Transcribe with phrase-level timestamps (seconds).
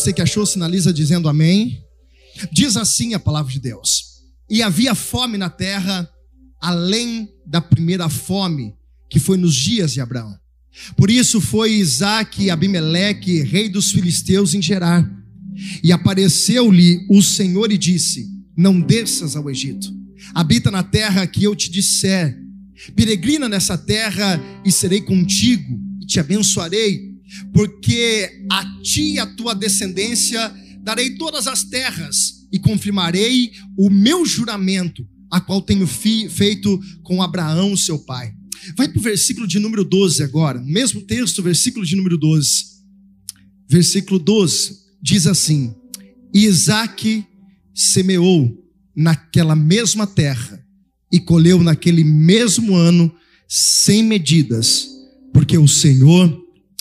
[0.00, 0.02] 26.
[0.02, 1.84] Você que achou, sinaliza dizendo amém.
[2.50, 6.08] Diz assim a palavra de Deus: E havia fome na terra,
[6.60, 8.74] além da primeira fome,
[9.10, 10.34] que foi nos dias de Abraão.
[10.96, 15.08] Por isso foi Isaac e Abimeleque, rei dos filisteus, em Gerar.
[15.82, 19.92] E apareceu-lhe o Senhor e disse: Não desças ao Egito,
[20.34, 22.38] habita na terra que eu te disser.
[22.96, 27.09] Peregrina nessa terra e serei contigo e te abençoarei,
[27.52, 30.52] porque a ti e a tua descendência
[30.82, 37.76] darei todas as terras e confirmarei o meu juramento, a qual tenho feito com Abraão,
[37.76, 38.32] seu pai.
[38.76, 42.64] Vai para o versículo de número 12 agora, mesmo texto, versículo de número 12.
[43.68, 45.74] Versículo 12 diz assim:
[46.34, 47.24] Isaac
[47.74, 48.52] semeou
[48.94, 50.62] naquela mesma terra
[51.12, 53.12] e colheu naquele mesmo ano
[53.48, 54.88] sem medidas,
[55.32, 56.39] porque o Senhor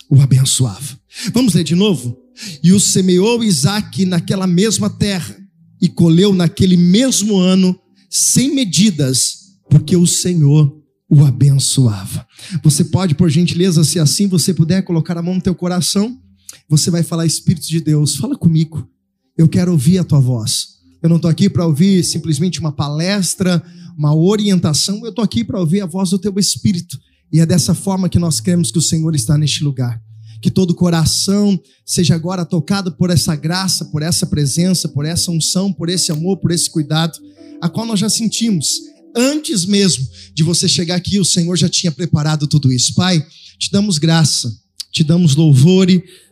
[0.09, 0.99] o abençoava.
[1.33, 2.17] Vamos ler de novo?
[2.63, 5.37] E o semeou Isaac naquela mesma terra
[5.81, 7.79] e colheu naquele mesmo ano
[8.09, 10.75] sem medidas, porque o Senhor
[11.09, 12.25] o abençoava.
[12.63, 16.19] Você pode, por gentileza, se assim você puder, colocar a mão no teu coração,
[16.67, 18.87] você vai falar, Espírito de Deus, fala comigo.
[19.37, 20.79] Eu quero ouvir a tua voz.
[21.01, 23.63] Eu não estou aqui para ouvir simplesmente uma palestra,
[23.97, 26.99] uma orientação, eu estou aqui para ouvir a voz do teu Espírito.
[27.31, 30.01] E é dessa forma que nós cremos que o Senhor está neste lugar.
[30.41, 35.71] Que todo coração seja agora tocado por essa graça, por essa presença, por essa unção,
[35.71, 37.19] por esse amor, por esse cuidado,
[37.61, 41.91] a qual nós já sentimos Antes mesmo de você chegar aqui, o Senhor já tinha
[41.91, 42.93] preparado tudo isso.
[42.93, 43.25] Pai,
[43.57, 44.51] te damos graça,
[44.91, 45.87] te damos louvor,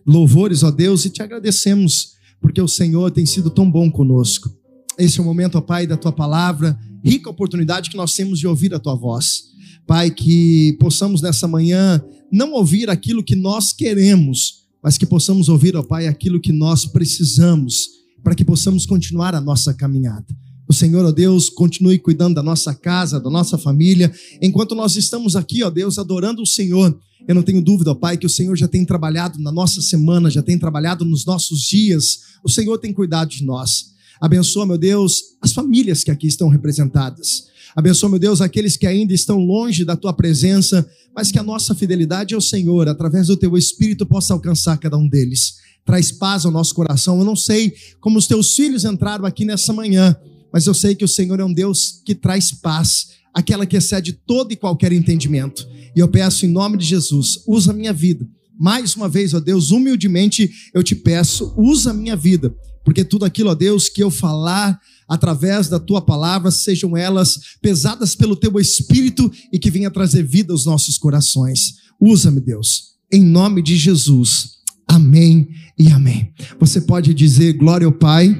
[0.06, 4.50] louvores, ó Deus, e te agradecemos, porque o Senhor tem sido tão bom conosco.
[4.98, 8.48] Esse é o momento, ó Pai, da tua palavra, rica oportunidade que nós temos de
[8.48, 9.43] ouvir a tua voz.
[9.87, 15.77] Pai, que possamos nessa manhã não ouvir aquilo que nós queremos, mas que possamos ouvir,
[15.77, 17.87] ó Pai, aquilo que nós precisamos,
[18.21, 20.27] para que possamos continuar a nossa caminhada.
[20.67, 24.11] O Senhor, ó Deus, continue cuidando da nossa casa, da nossa família.
[24.42, 28.17] Enquanto nós estamos aqui, ó Deus, adorando o Senhor, eu não tenho dúvida, ó Pai,
[28.17, 32.19] que o Senhor já tem trabalhado na nossa semana, já tem trabalhado nos nossos dias.
[32.43, 33.95] O Senhor tem cuidado de nós.
[34.20, 37.48] Abençoa, meu Deus, as famílias que aqui estão representadas.
[37.76, 41.76] Abençoa, meu Deus, aqueles que ainda estão longe da tua presença, mas que a nossa
[41.76, 45.55] fidelidade ao Senhor, através do teu Espírito, possa alcançar cada um deles.
[45.86, 47.20] Traz paz ao nosso coração.
[47.20, 50.16] Eu não sei como os teus filhos entraram aqui nessa manhã,
[50.52, 54.14] mas eu sei que o Senhor é um Deus que traz paz, aquela que excede
[54.14, 55.67] todo e qualquer entendimento.
[55.95, 58.28] E eu peço em nome de Jesus, usa a minha vida.
[58.60, 62.55] Mais uma vez, ó Deus, humildemente eu te peço, usa a minha vida,
[62.87, 68.15] porque tudo aquilo, ó Deus, que eu falar através da tua palavra, sejam elas pesadas
[68.15, 71.73] pelo teu espírito e que venha trazer vida aos nossos corações.
[71.99, 74.52] Usa-me, Deus, em nome de Jesus.
[74.87, 76.31] Amém e amém.
[76.61, 78.33] Você pode dizer glória ao Pai.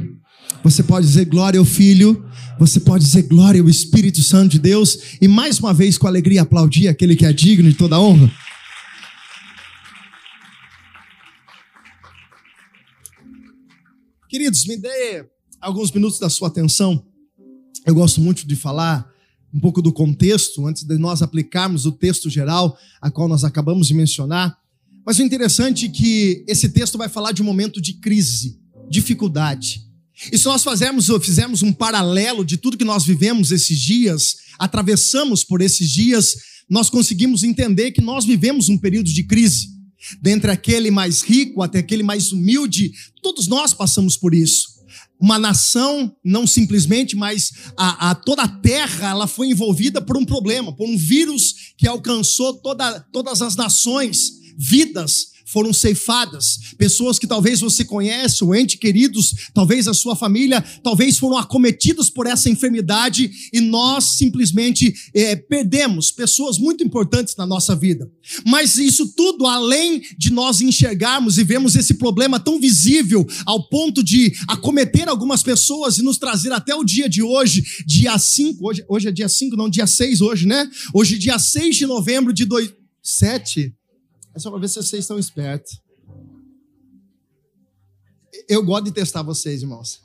[0.64, 2.26] Você pode dizer glória ao Filho,
[2.58, 6.44] você pode dizer glória ao Espírito Santo de Deus e mais uma vez com alegria
[6.44, 8.32] aplaudir aquele que é digno de toda honra.
[14.30, 15.26] Queridos, me dê
[15.62, 17.02] alguns minutos da sua atenção.
[17.86, 19.10] Eu gosto muito de falar
[19.54, 23.88] um pouco do contexto antes de nós aplicarmos o texto geral a qual nós acabamos
[23.88, 24.58] de mencionar.
[25.06, 29.82] Mas o interessante é que esse texto vai falar de um momento de crise, dificuldade.
[30.30, 30.62] E se nós
[31.22, 36.36] fizermos, um paralelo de tudo que nós vivemos esses dias, atravessamos por esses dias,
[36.70, 39.77] nós conseguimos entender que nós vivemos um período de crise.
[40.22, 42.92] Dentre aquele mais rico até aquele mais humilde,
[43.22, 44.78] todos nós passamos por isso.
[45.20, 50.24] Uma nação, não simplesmente, mas a, a, toda a terra, ela foi envolvida por um
[50.26, 56.60] problema, por um vírus que alcançou toda, todas as nações, vidas, foram ceifadas.
[56.78, 62.10] Pessoas que talvez você conhece, ou ente queridos, talvez a sua família, talvez foram acometidos
[62.10, 68.10] por essa enfermidade e nós simplesmente é, perdemos pessoas muito importantes na nossa vida.
[68.46, 74.04] Mas isso tudo, além de nós enxergarmos e vermos esse problema tão visível ao ponto
[74.04, 78.86] de acometer algumas pessoas e nos trazer até o dia de hoje, dia 5, hoje,
[78.90, 80.70] hoje é dia 5, não, dia 6 hoje, né?
[80.94, 83.77] Hoje, dia 6 de novembro de 2007.
[84.38, 85.82] É só para ver se vocês estão espertos.
[88.48, 90.02] Eu gosto de testar vocês, irmãos.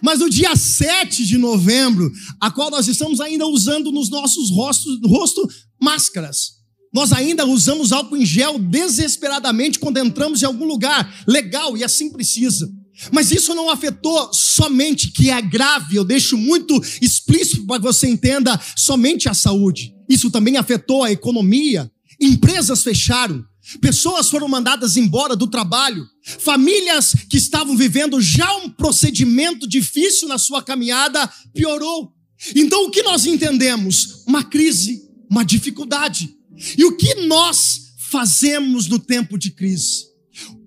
[0.00, 4.98] Mas no dia 7 de novembro, a qual nós estamos ainda usando nos nossos rostos,
[5.04, 5.46] rosto
[5.78, 6.52] máscaras.
[6.90, 11.22] Nós ainda usamos álcool em gel desesperadamente quando entramos em algum lugar.
[11.28, 12.72] Legal, e assim precisa.
[13.12, 18.08] Mas isso não afetou somente, que é grave, eu deixo muito explícito para que você
[18.08, 19.94] entenda, somente a saúde.
[20.08, 21.92] Isso também afetou a economia.
[22.18, 23.44] Empresas fecharam,
[23.80, 26.06] Pessoas foram mandadas embora do trabalho.
[26.22, 32.12] Famílias que estavam vivendo já um procedimento difícil na sua caminhada piorou.
[32.54, 34.24] Então o que nós entendemos?
[34.26, 36.34] Uma crise, uma dificuldade.
[36.76, 40.06] E o que nós fazemos no tempo de crise?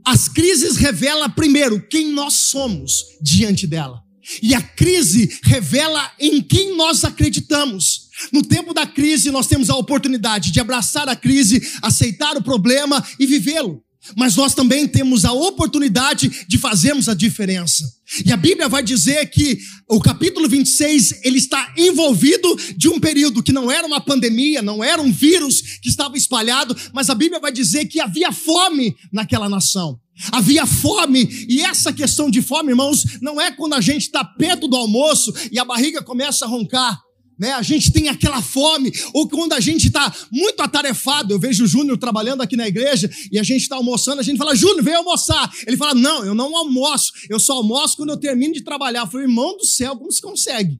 [0.05, 4.01] As crises revelam primeiro quem nós somos diante dela.
[4.41, 8.08] E a crise revela em quem nós acreditamos.
[8.31, 13.03] No tempo da crise, nós temos a oportunidade de abraçar a crise, aceitar o problema
[13.19, 13.83] e vivê-lo.
[14.15, 17.83] Mas nós também temos a oportunidade de fazermos a diferença.
[18.25, 23.43] E a Bíblia vai dizer que o capítulo 26, ele está envolvido de um período
[23.43, 27.39] que não era uma pandemia, não era um vírus que estava espalhado, mas a Bíblia
[27.39, 29.99] vai dizer que havia fome naquela nação.
[30.31, 34.67] Havia fome, e essa questão de fome, irmãos, não é quando a gente está perto
[34.67, 36.99] do almoço e a barriga começa a roncar
[37.39, 37.53] né?
[37.53, 41.67] A gente tem aquela fome, ou quando a gente está muito atarefado, eu vejo o
[41.67, 44.95] Júnior trabalhando aqui na igreja e a gente está almoçando, a gente fala, Júnior, vem
[44.95, 45.49] almoçar.
[45.65, 49.01] Ele fala, não, eu não almoço, eu só almoço quando eu termino de trabalhar.
[49.01, 50.77] Eu falei, irmão do céu, como se consegue?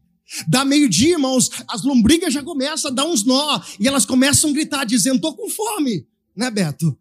[0.48, 4.54] Dá meio-dia, irmãos, as lombrigas já começam a dar uns nó e elas começam a
[4.54, 6.96] gritar, dizendo, tô com fome, né, Beto?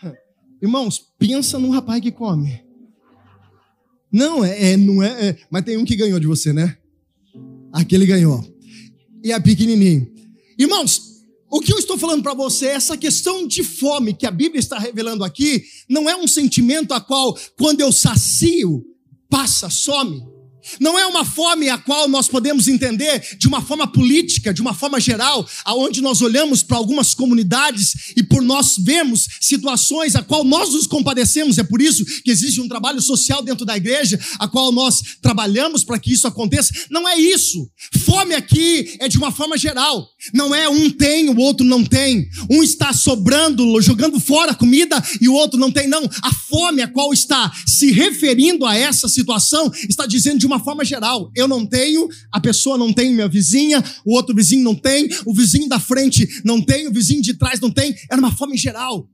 [0.62, 2.67] Irmãos, pensa num rapaz que come.
[4.10, 6.76] Não, é, é não é, é, Mas tem um que ganhou de você, né?
[7.72, 8.42] Aquele ganhou.
[9.22, 10.10] E a pequenininho.
[10.58, 11.08] Irmãos,
[11.50, 14.60] o que eu estou falando para você, é essa questão de fome que a Bíblia
[14.60, 18.84] está revelando aqui, não é um sentimento a qual, quando eu sacio,
[19.30, 20.22] passa, some.
[20.80, 24.74] Não é uma fome a qual nós podemos entender de uma forma política, de uma
[24.74, 30.44] forma geral, aonde nós olhamos para algumas comunidades e por nós vemos situações a qual
[30.44, 31.58] nós nos compadecemos.
[31.58, 35.84] É por isso que existe um trabalho social dentro da igreja, a qual nós trabalhamos
[35.84, 36.72] para que isso aconteça.
[36.90, 37.68] Não é isso.
[38.04, 40.08] Fome aqui é de uma forma geral.
[40.32, 42.28] Não é um tem, o outro não tem.
[42.50, 45.88] Um está sobrando, jogando fora a comida e o outro não tem.
[45.88, 46.04] Não.
[46.22, 50.84] A fome a qual está se referindo a essa situação está dizendo de uma forma
[50.84, 51.30] geral.
[51.34, 55.34] Eu não tenho, a pessoa não tem, minha vizinha, o outro vizinho não tem, o
[55.34, 57.94] vizinho da frente não tem, o vizinho de trás não tem.
[58.10, 59.08] É uma forma geral.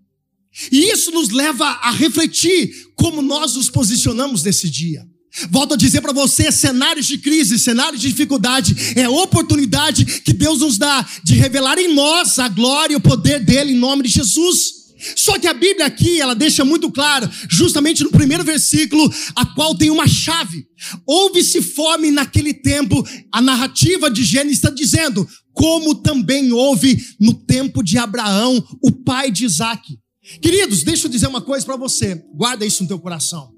[0.70, 5.04] E isso nos leva a refletir como nós nos posicionamos nesse dia.
[5.50, 10.60] Volto a dizer para você: cenários de crise, cenários de dificuldade, é oportunidade que Deus
[10.60, 14.10] nos dá de revelar em nós a glória e o poder dele em nome de
[14.10, 14.83] Jesus.
[15.16, 19.74] Só que a Bíblia aqui, ela deixa muito claro, justamente no primeiro versículo, a qual
[19.74, 20.66] tem uma chave.
[21.06, 27.82] Houve-se fome naquele tempo, a narrativa de Gênesis está dizendo, como também houve no tempo
[27.82, 29.98] de Abraão, o pai de Isaac.
[30.40, 33.52] Queridos, deixa eu dizer uma coisa para você, guarda isso no teu coração.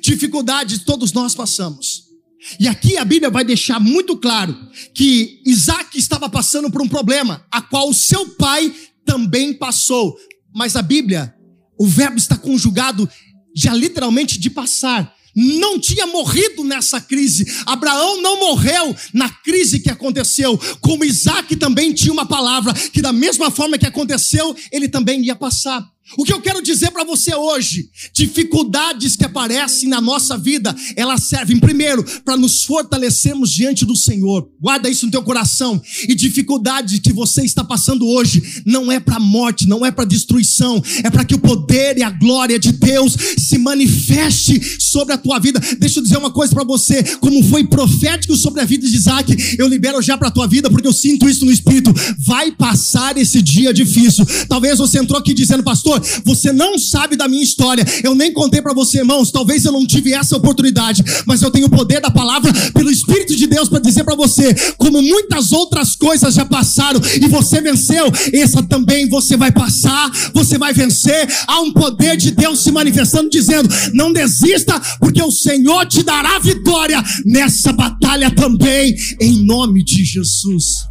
[0.00, 2.12] Dificuldades todos nós passamos.
[2.58, 4.56] E aqui a Bíblia vai deixar muito claro
[4.94, 8.72] que Isaac estava passando por um problema, a qual o seu pai
[9.04, 10.16] também passou.
[10.54, 11.34] Mas a Bíblia,
[11.78, 13.08] o verbo está conjugado
[13.54, 15.14] já literalmente de passar.
[15.34, 17.46] Não tinha morrido nessa crise.
[17.64, 20.58] Abraão não morreu na crise que aconteceu.
[20.80, 25.34] Como Isaac também tinha uma palavra que, da mesma forma que aconteceu, ele também ia
[25.34, 25.91] passar.
[26.18, 31.24] O que eu quero dizer para você hoje, dificuldades que aparecem na nossa vida, elas
[31.24, 34.48] servem primeiro para nos fortalecermos diante do Senhor.
[34.60, 35.80] Guarda isso no teu coração.
[36.06, 40.82] E dificuldades que você está passando hoje não é para morte, não é para destruição,
[41.02, 45.38] é para que o poder e a glória de Deus se manifeste sobre a tua
[45.38, 45.60] vida.
[45.78, 49.56] Deixa eu dizer uma coisa para você, como foi profético sobre a vida de Isaac,
[49.58, 51.92] eu libero já para tua vida porque eu sinto isso no espírito.
[52.18, 54.26] Vai passar esse dia difícil.
[54.48, 55.91] Talvez você entrou aqui dizendo, pastor,
[56.24, 57.84] você não sabe da minha história.
[58.02, 59.30] Eu nem contei para você, irmãos.
[59.30, 63.36] Talvez eu não tive essa oportunidade, mas eu tenho o poder da palavra pelo Espírito
[63.36, 68.10] de Deus para dizer para você, como muitas outras coisas já passaram e você venceu,
[68.32, 71.28] essa também você vai passar, você vai vencer.
[71.46, 76.38] Há um poder de Deus se manifestando dizendo: "Não desista, porque o Senhor te dará
[76.38, 80.86] vitória nessa batalha também, em nome de Jesus."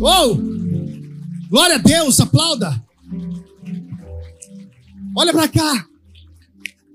[0.00, 0.38] Oh!
[1.50, 2.80] Glória a Deus, aplauda.
[5.16, 5.86] Olha para cá.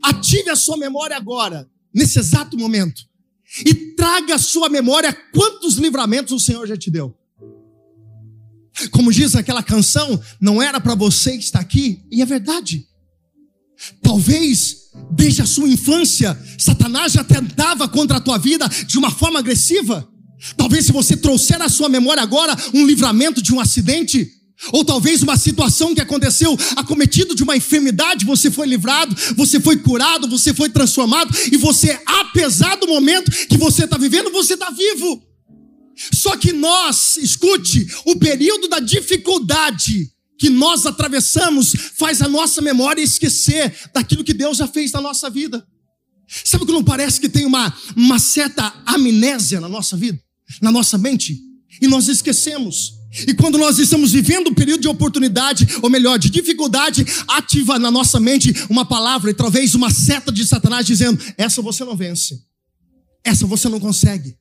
[0.03, 3.01] Ative a sua memória agora, nesse exato momento.
[3.65, 7.17] E traga à sua memória quantos livramentos o Senhor já te deu.
[8.91, 12.85] Como diz aquela canção, não era para você que está aqui, e é verdade.
[14.01, 19.39] Talvez, desde a sua infância, Satanás já tentava contra a tua vida de uma forma
[19.39, 20.07] agressiva.
[20.57, 24.29] Talvez, se você trouxer à sua memória agora um livramento de um acidente,
[24.71, 29.77] ou talvez uma situação que aconteceu, acometido de uma enfermidade, você foi livrado, você foi
[29.77, 34.69] curado, você foi transformado, e você, apesar do momento que você está vivendo, você está
[34.69, 35.21] vivo.
[36.13, 43.01] Só que nós, escute, o período da dificuldade que nós atravessamos faz a nossa memória
[43.01, 45.65] esquecer daquilo que Deus já fez na nossa vida.
[46.27, 50.19] Sabe que não parece que tem uma, uma certa amnésia na nossa vida,
[50.61, 51.39] na nossa mente?
[51.81, 52.93] E nós esquecemos.
[53.27, 57.89] E quando nós estamos vivendo um período de oportunidade, ou melhor, de dificuldade, ativa na
[57.89, 62.39] nossa mente uma palavra e talvez uma seta de Satanás dizendo: essa você não vence,
[63.23, 64.35] essa você não consegue.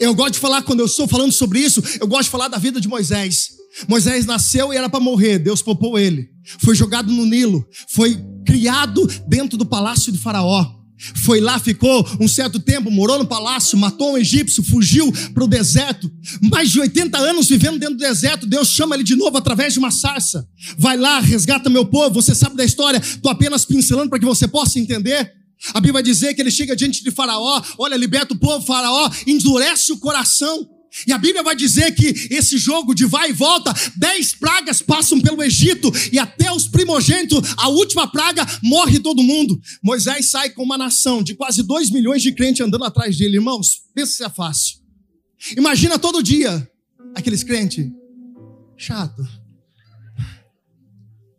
[0.00, 2.58] Eu gosto de falar, quando eu estou falando sobre isso, eu gosto de falar da
[2.58, 3.50] vida de Moisés.
[3.86, 6.28] Moisés nasceu e era para morrer, Deus poupou ele.
[6.64, 10.77] Foi jogado no Nilo, foi criado dentro do palácio de Faraó.
[11.24, 15.48] Foi lá, ficou um certo tempo, morou no palácio, matou um egípcio, fugiu para o
[15.48, 16.10] deserto.
[16.50, 19.78] Mais de 80 anos vivendo dentro do deserto, Deus chama ele de novo através de
[19.78, 20.46] uma sarça.
[20.76, 24.48] Vai lá, resgata meu povo, você sabe da história, estou apenas pincelando para que você
[24.48, 25.32] possa entender.
[25.74, 29.92] A Bíblia dizer que ele chega diante de Faraó, olha, liberta o povo, Faraó endurece
[29.92, 30.77] o coração.
[31.06, 35.20] E a Bíblia vai dizer que esse jogo de vai e volta, dez pragas passam
[35.20, 39.60] pelo Egito e até os primogênitos, a última praga, morre todo mundo.
[39.82, 43.36] Moisés sai com uma nação de quase dois milhões de crentes andando atrás dele.
[43.36, 44.78] Irmãos, pensa se é fácil.
[45.56, 46.68] Imagina todo dia
[47.14, 47.86] aqueles crentes
[48.76, 49.22] chato.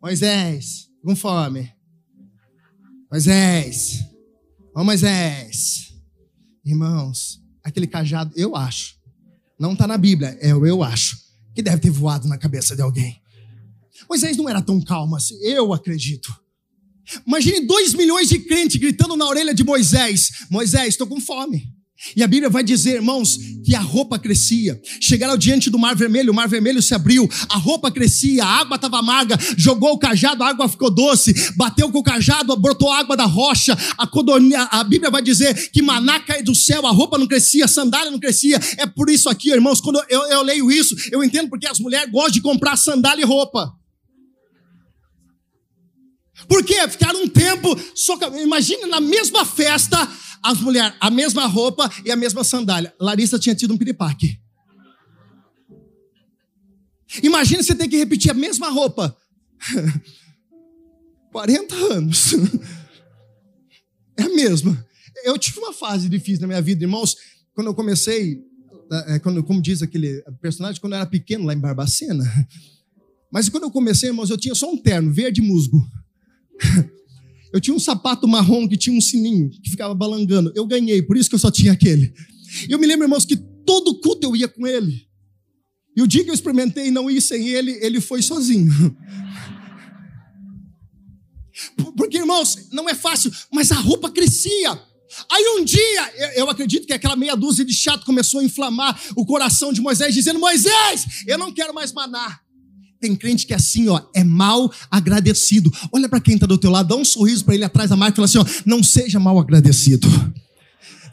[0.02, 1.70] Moisés, com fome.
[3.10, 4.10] Moisés,
[4.74, 5.92] Ó Moisés,
[6.64, 8.99] irmãos, aquele cajado, eu acho,
[9.60, 11.18] não está na Bíblia, é o eu acho,
[11.54, 13.20] que deve ter voado na cabeça de alguém.
[14.08, 16.34] Moisés não era tão calmo assim, eu acredito.
[17.26, 21.72] Imagine dois milhões de crentes gritando na orelha de Moisés: Moisés, estou com fome.
[22.16, 24.80] E a Bíblia vai dizer, irmãos, que a roupa crescia.
[25.00, 28.76] Chegaram diante do mar vermelho, o mar vermelho se abriu, a roupa crescia, a água
[28.76, 33.16] estava amarga, jogou o cajado, a água ficou doce, bateu com o cajado, brotou água
[33.16, 33.76] da rocha.
[33.98, 37.68] A, a Bíblia vai dizer que maná cai do céu, a roupa não crescia, a
[37.68, 38.58] sandália não crescia.
[38.78, 42.10] É por isso aqui, irmãos, quando eu, eu leio isso, eu entendo porque as mulheres
[42.10, 43.72] gostam de comprar sandália e roupa.
[46.48, 46.88] Por quê?
[46.88, 47.76] Ficaram um tempo,
[48.42, 50.08] imagina na mesma festa,
[50.42, 52.94] as mulheres, a mesma roupa e a mesma sandália.
[52.98, 54.40] Larissa tinha tido um piripaque.
[57.22, 59.16] Imagina você ter que repetir a mesma roupa.
[61.32, 62.34] 40 anos.
[64.18, 64.86] É a mesma.
[65.24, 67.16] Eu tive uma fase difícil na minha vida, irmãos,
[67.54, 68.38] quando eu comecei,
[69.06, 72.22] é, quando, como diz aquele personagem, quando eu era pequeno lá em Barbacena.
[73.32, 75.82] Mas quando eu comecei, irmãos, eu tinha só um terno, verde musgo.
[77.52, 80.52] Eu tinha um sapato marrom que tinha um sininho que ficava balangando.
[80.54, 82.12] Eu ganhei, por isso que eu só tinha aquele.
[82.68, 85.06] Eu me lembro, irmãos, que todo culto eu ia com ele.
[85.96, 88.72] E o dia que eu experimentei não ir sem ele, ele foi sozinho.
[91.96, 94.80] Porque, irmãos, não é fácil, mas a roupa crescia.
[95.30, 99.26] Aí um dia, eu acredito que aquela meia dúzia de chato começou a inflamar o
[99.26, 102.40] coração de Moisés, dizendo: Moisés, eu não quero mais maná.
[103.00, 105.72] Tem crente que é assim, ó, é mal agradecido.
[105.90, 108.12] Olha para quem está do teu lado, dá um sorriso para ele atrás da marca
[108.12, 110.06] e fala assim, ó, não seja mal agradecido.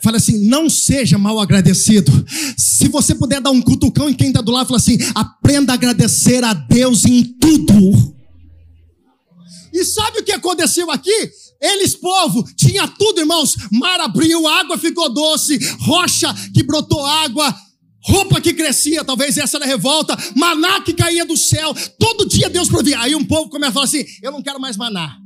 [0.03, 2.11] Fala assim, não seja mal agradecido.
[2.57, 5.75] Se você puder dar um cutucão em quem está do lado, fala assim, aprenda a
[5.75, 8.15] agradecer a Deus em tudo.
[9.73, 11.31] E sabe o que aconteceu aqui?
[11.61, 13.55] Eles, povo, tinha tudo, irmãos.
[13.71, 17.55] Mar abriu, água ficou doce, rocha que brotou água,
[18.07, 22.69] roupa que crescia, talvez essa era revolta, maná que caía do céu, todo dia Deus
[22.69, 22.99] provia.
[23.01, 25.17] Aí um povo começa a falar assim: eu não quero mais maná.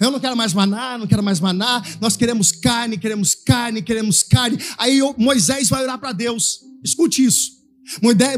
[0.00, 1.82] Eu não quero mais maná, não quero mais maná.
[2.00, 4.58] Nós queremos carne, queremos carne, queremos carne.
[4.76, 6.60] Aí Moisés vai orar para Deus.
[6.84, 7.56] Escute isso.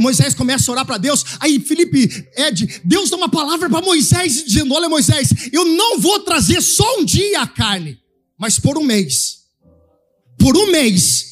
[0.01, 1.25] Moisés começa a orar para Deus.
[1.41, 6.21] Aí Felipe, Ed, Deus dá uma palavra para Moisés dizendo: Olha, Moisés, eu não vou
[6.21, 7.99] trazer só um dia a carne,
[8.39, 9.41] mas por um mês.
[10.39, 11.31] Por um mês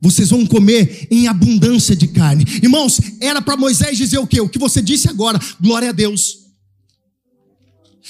[0.00, 2.44] vocês vão comer em abundância de carne.
[2.62, 4.40] Irmãos, era para Moisés dizer o quê?
[4.40, 5.38] O que você disse agora.
[5.60, 6.44] Glória a Deus.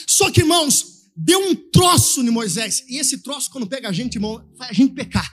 [0.07, 0.87] Só que, irmãos,
[1.17, 2.83] deu um troço em Moisés.
[2.89, 5.33] E esse troço, quando pega a gente, irmão, faz a gente pecar.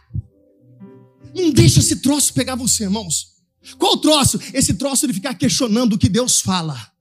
[1.35, 3.31] Não deixa esse troço pegar você, irmãos.
[3.77, 4.39] Qual troço?
[4.53, 6.91] Esse troço de ficar questionando o que Deus fala.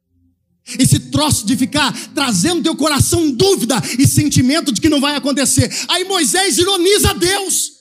[0.79, 5.71] Esse troço de ficar trazendo teu coração dúvida e sentimento de que não vai acontecer.
[5.89, 7.80] Aí Moisés ironiza Deus.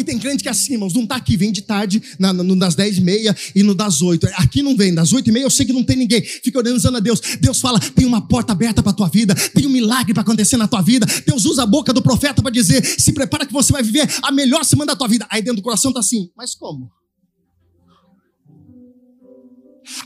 [0.00, 2.56] E tem crente que é assim, irmãos, não está aqui, vem de tarde, na, no
[2.56, 4.26] das dez e meia e no das oito.
[4.36, 6.22] Aqui não vem, das oito e meia eu sei que não tem ninguém.
[6.22, 7.20] Fica organizando a Deus.
[7.38, 10.56] Deus fala, tem uma porta aberta para a tua vida, tem um milagre para acontecer
[10.56, 11.04] na tua vida.
[11.26, 14.32] Deus usa a boca do profeta para dizer, se prepara que você vai viver a
[14.32, 15.26] melhor semana da tua vida.
[15.30, 16.90] Aí dentro do coração está assim, mas como?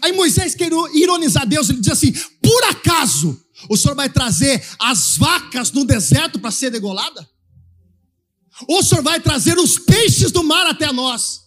[0.02, 5.16] Aí Moisés quer ironizar Deus, ele diz assim: por acaso o Senhor vai trazer as
[5.16, 7.33] vacas no deserto para ser degolada?
[8.68, 11.44] Ou o Senhor vai trazer os peixes do mar até nós?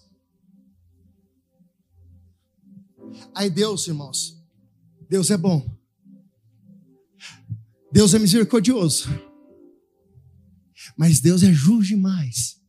[3.34, 4.36] Aí Deus, irmãos,
[5.10, 5.78] Deus é bom.
[7.92, 9.08] Deus é misericordioso.
[10.98, 12.60] Mas Deus é justo demais.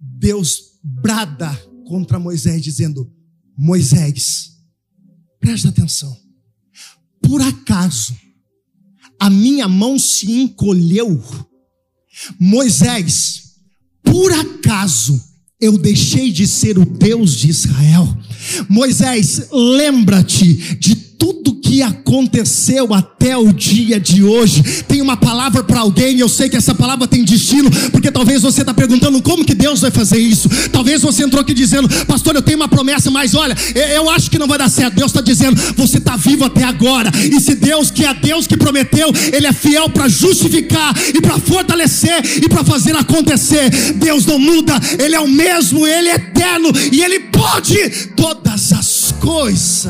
[0.00, 1.50] Deus brada
[1.86, 3.12] contra Moisés, dizendo:
[3.56, 4.56] Moisés,
[5.38, 6.16] presta atenção.
[7.20, 8.16] Por acaso
[9.18, 11.22] a minha mão se encolheu?
[12.38, 13.42] Moisés,
[14.02, 15.20] por acaso
[15.60, 18.16] eu deixei de ser o Deus de Israel?
[18.68, 24.82] Moisés, lembra-te de tudo que aconteceu até o dia de hoje.
[24.88, 28.62] Tem uma palavra para alguém, eu sei que essa palavra tem destino, porque talvez você
[28.62, 30.48] está perguntando como que Deus vai fazer isso.
[30.72, 33.56] Talvez você entrou aqui dizendo, pastor, eu tenho uma promessa, mas olha,
[33.94, 34.96] eu acho que não vai dar certo.
[34.96, 37.08] Deus está dizendo, você está vivo até agora.
[37.14, 41.38] E se Deus, que é Deus que prometeu, Ele é fiel para justificar e para
[41.38, 43.70] fortalecer e para fazer acontecer.
[43.94, 49.14] Deus não muda, Ele é o mesmo, Ele é eterno e Ele pode todas as
[49.20, 49.86] coisas.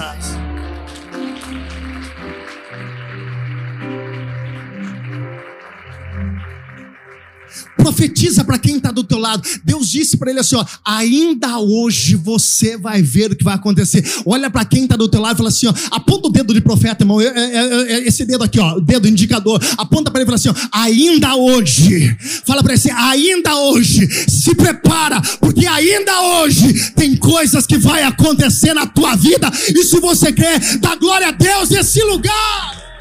[7.83, 9.43] Profetiza para quem está do teu lado.
[9.65, 14.05] Deus disse para ele assim: ó, ainda hoje você vai ver o que vai acontecer.
[14.25, 16.61] Olha para quem está do teu lado e fala assim: ó, aponta o dedo de
[16.61, 17.21] profeta, irmão.
[17.21, 19.61] É, é, é, esse dedo aqui, ó, dedo indicador.
[19.77, 22.17] Aponta para ele e fala assim: ó, ainda hoje.
[22.47, 24.09] Fala para ele assim: ainda hoje.
[24.29, 29.51] Se prepara, porque ainda hoje tem coisas que vai acontecer na tua vida.
[29.75, 32.92] E se você quer, dá glória a Deus nesse lugar.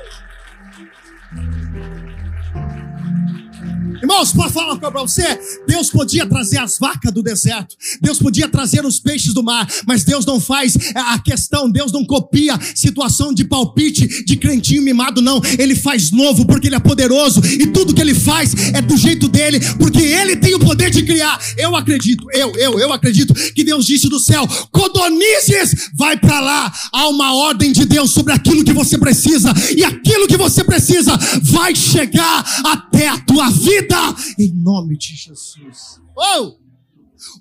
[4.02, 5.40] Irmãos, posso falar uma coisa para você?
[5.68, 10.04] Deus podia trazer as vacas do deserto, Deus podia trazer os peixes do mar, mas
[10.04, 15.40] Deus não faz a questão, Deus não copia situação de palpite, de crentinho mimado, não.
[15.60, 19.28] Ele faz novo porque Ele é poderoso e tudo que Ele faz é do jeito
[19.28, 21.40] dele, porque Ele tem o poder de criar.
[21.56, 26.74] Eu acredito, eu, eu, eu acredito que Deus disse do céu: Codonizes, vai para lá.
[26.92, 31.16] Há uma ordem de Deus sobre aquilo que você precisa e aquilo que você precisa
[31.44, 33.91] vai chegar até a tua vida
[34.38, 36.00] em nome de Jesus.
[36.16, 36.58] Oh!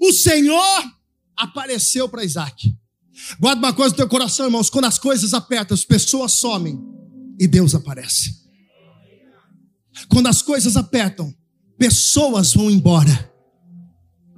[0.01, 0.85] O Senhor
[1.37, 2.75] apareceu para Isaac.
[3.39, 6.79] Guarda uma coisa no teu coração, irmãos: quando as coisas apertam, as pessoas somem
[7.39, 8.41] e Deus aparece.
[10.09, 11.35] Quando as coisas apertam,
[11.79, 13.33] pessoas vão embora,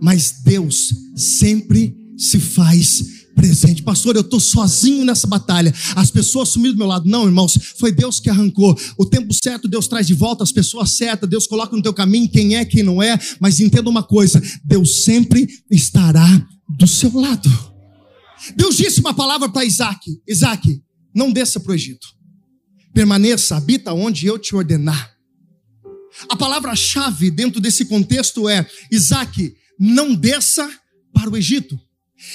[0.00, 3.82] mas Deus sempre se faz presente.
[3.82, 5.74] Pastor, eu estou sozinho nessa batalha.
[5.96, 7.08] As pessoas sumiram do meu lado.
[7.08, 8.78] Não, irmãos, foi Deus que arrancou.
[8.96, 11.28] O tempo certo, Deus traz de volta as pessoas certas.
[11.28, 13.18] Deus coloca no teu caminho quem é, quem não é.
[13.40, 17.50] Mas entenda uma coisa: Deus sempre estará do seu lado.
[18.56, 20.80] Deus disse uma palavra para Isaac: Isaac,
[21.14, 22.06] não desça para o Egito.
[22.94, 25.12] Permaneça, habita onde eu te ordenar.
[26.28, 30.68] A palavra-chave dentro desse contexto é: Isaac, não desça
[31.12, 31.78] para o Egito.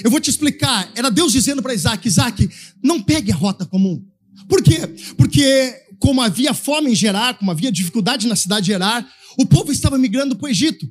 [0.03, 0.91] Eu vou te explicar.
[0.95, 2.49] Era Deus dizendo para Isaac: Isaac,
[2.83, 4.03] não pegue a rota comum.
[4.47, 4.87] Por quê?
[5.17, 9.71] Porque, como havia fome em Gerar, como havia dificuldade na cidade de Gerar, o povo
[9.71, 10.87] estava migrando para o Egito.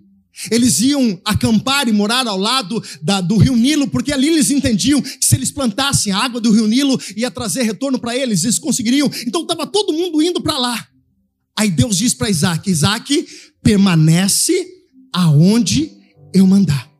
[0.50, 5.00] Eles iam acampar e morar ao lado da, do rio Nilo, porque ali eles entendiam
[5.00, 8.59] que se eles plantassem a água do rio Nilo, ia trazer retorno para eles, eles
[8.59, 9.11] conseguiriam.
[9.26, 10.87] Então estava todo mundo indo para lá.
[11.59, 13.26] Aí Deus diz para Isaac: Isaac,
[13.62, 14.66] permanece
[15.12, 15.90] aonde
[16.35, 16.95] eu mandar.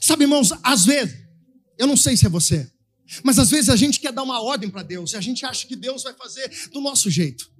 [0.00, 1.14] Sabe, irmãos, às vezes,
[1.78, 2.70] eu não sei se é você,
[3.22, 5.66] mas às vezes a gente quer dar uma ordem para Deus e a gente acha
[5.66, 7.50] que Deus vai fazer do nosso jeito.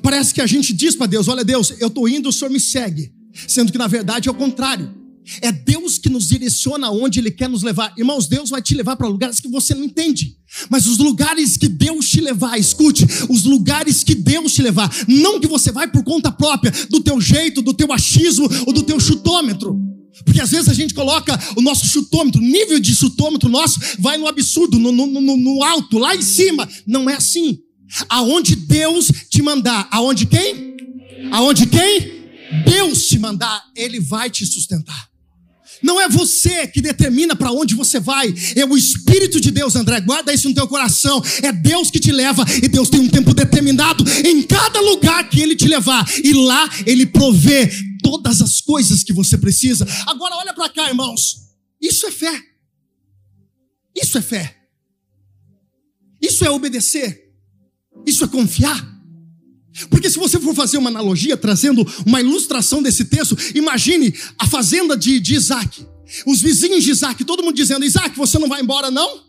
[0.00, 2.60] Parece que a gente diz para Deus: Olha, Deus, eu estou indo, o Senhor me
[2.60, 3.12] segue.
[3.48, 5.02] Sendo que na verdade é o contrário.
[5.40, 7.94] É Deus que nos direciona aonde Ele quer nos levar.
[7.96, 10.36] Irmãos, Deus vai te levar para lugares que você não entende.
[10.68, 15.40] Mas os lugares que Deus te levar, escute, os lugares que Deus te levar, não
[15.40, 18.98] que você vai por conta própria, do teu jeito, do teu achismo ou do teu
[18.98, 19.91] chutômetro.
[20.24, 24.18] Porque às vezes a gente coloca o nosso chutômetro, o nível de chutômetro nosso vai
[24.18, 26.68] no absurdo, no, no, no, no alto, lá em cima.
[26.86, 27.58] Não é assim.
[28.08, 30.76] Aonde Deus te mandar, aonde quem?
[31.30, 32.22] Aonde quem?
[32.66, 35.12] Deus te mandar, Ele vai te sustentar.
[35.82, 40.00] Não é você que determina para onde você vai, é o Espírito de Deus, André.
[40.00, 41.22] Guarda isso no teu coração.
[41.42, 45.40] É Deus que te leva e Deus tem um tempo determinado em cada lugar que
[45.40, 46.06] Ele te levar.
[46.22, 47.68] E lá Ele provê
[48.02, 49.86] todas as coisas que você precisa.
[50.06, 51.52] Agora olha para cá, irmãos.
[51.80, 52.42] Isso é fé.
[53.94, 54.56] Isso é fé.
[56.20, 57.32] Isso é obedecer.
[58.06, 58.92] Isso é confiar.
[59.88, 64.96] Porque se você for fazer uma analogia, trazendo uma ilustração desse texto, imagine a fazenda
[64.96, 65.86] de, de Isaac.
[66.26, 69.24] Os vizinhos de Isaac, todo mundo dizendo: Isaac, você não vai embora, não?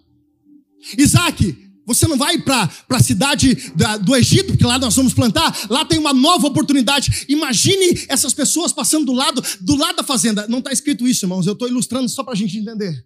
[0.97, 5.67] Isaac, você não vai para a cidade da, do Egito, porque lá nós vamos plantar,
[5.69, 7.25] lá tem uma nova oportunidade.
[7.27, 10.47] Imagine essas pessoas passando do lado, do lado da fazenda.
[10.47, 13.05] Não está escrito isso, irmãos, eu estou ilustrando só para a gente entender.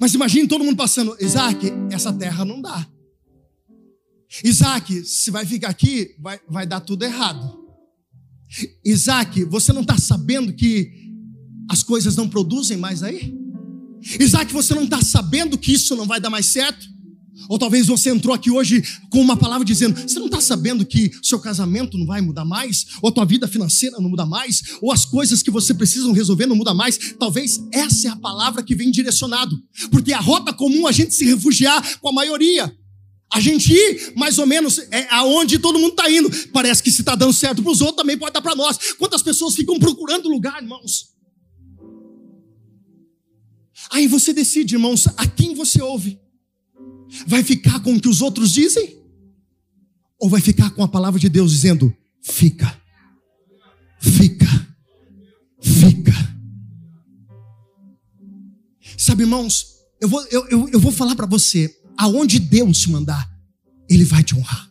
[0.00, 2.86] Mas imagine todo mundo passando, Isaac, essa terra não dá.
[4.44, 7.58] Isaac, se vai ficar aqui, vai, vai dar tudo errado.
[8.84, 10.92] Isaac, você não está sabendo que
[11.68, 13.34] as coisas não produzem mais aí?
[14.18, 16.86] Isaac, você não está sabendo que isso não vai dar mais certo?
[17.48, 21.10] Ou talvez você entrou aqui hoje com uma palavra dizendo: você não está sabendo que
[21.22, 22.86] seu casamento não vai mudar mais?
[23.02, 24.62] Ou tua vida financeira não muda mais?
[24.80, 27.14] Ou as coisas que você precisa resolver não muda mais?
[27.18, 29.60] Talvez essa é a palavra que vem direcionado.
[29.90, 32.74] Porque a rota comum a gente se refugiar com a maioria.
[33.32, 36.28] A gente ir mais ou menos é aonde todo mundo está indo.
[36.48, 38.94] Parece que se está dando certo para os outros, também pode dar para nós.
[38.98, 41.10] Quantas pessoas ficam procurando lugar, irmãos?
[43.90, 46.20] Aí você decide, irmãos, a quem você ouve.
[47.26, 48.98] Vai ficar com o que os outros dizem?
[50.18, 52.80] Ou vai ficar com a palavra de Deus dizendo: fica,
[54.00, 54.76] fica,
[55.60, 56.12] fica.
[58.96, 59.66] Sabe, irmãos,
[60.00, 63.30] eu vou, eu, eu, eu vou falar para você: aonde Deus te mandar,
[63.88, 64.69] Ele vai te honrar.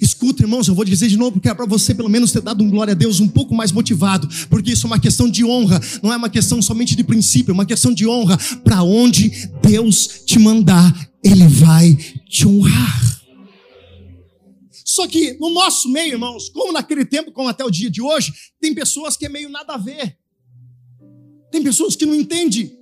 [0.00, 2.62] Escuta, irmãos, eu vou dizer de novo, porque é para você pelo menos ter dado
[2.62, 5.80] um glória a Deus um pouco mais motivado, porque isso é uma questão de honra,
[6.02, 8.36] não é uma questão somente de princípio, é uma questão de honra.
[8.64, 9.30] Para onde
[9.62, 11.94] Deus te mandar, Ele vai
[12.28, 13.16] te honrar.
[14.84, 18.32] Só que no nosso meio, irmãos, como naquele tempo, como até o dia de hoje,
[18.60, 20.16] tem pessoas que é meio nada a ver.
[21.50, 22.76] Tem pessoas que não entendem.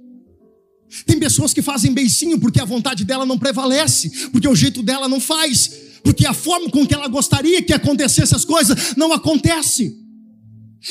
[1.07, 5.09] Tem pessoas que fazem beicinho porque a vontade dela não prevalece, porque o jeito dela
[5.09, 9.99] não faz porque a forma com que ela gostaria que acontecesse as coisas não acontece.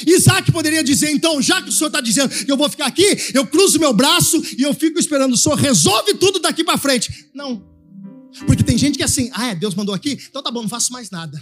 [0.07, 3.15] Isaac poderia dizer, então, já que o senhor está dizendo que eu vou ficar aqui,
[3.31, 7.29] eu cruzo meu braço e eu fico esperando o senhor resolve tudo daqui para frente.
[7.31, 7.63] Não.
[8.47, 10.69] Porque tem gente que é assim, ah, é, Deus mandou aqui, então tá bom, não
[10.69, 11.39] faço mais nada.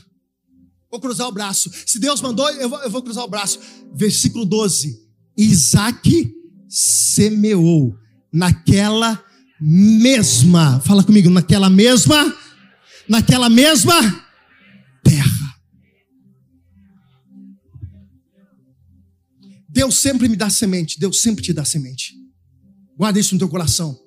[0.91, 1.71] Vou cruzar o braço.
[1.85, 3.57] Se Deus mandou, eu vou, eu vou cruzar o braço.
[3.95, 4.99] Versículo 12:
[5.37, 6.29] Isaac
[6.67, 7.95] semeou
[8.33, 9.23] naquela
[9.61, 12.35] mesma, fala comigo, naquela mesma
[13.11, 13.93] naquela mesma
[15.03, 15.57] terra.
[19.67, 22.13] Deus sempre me dá semente, Deus sempre te dá semente.
[22.97, 23.99] Guarda isso no teu coração.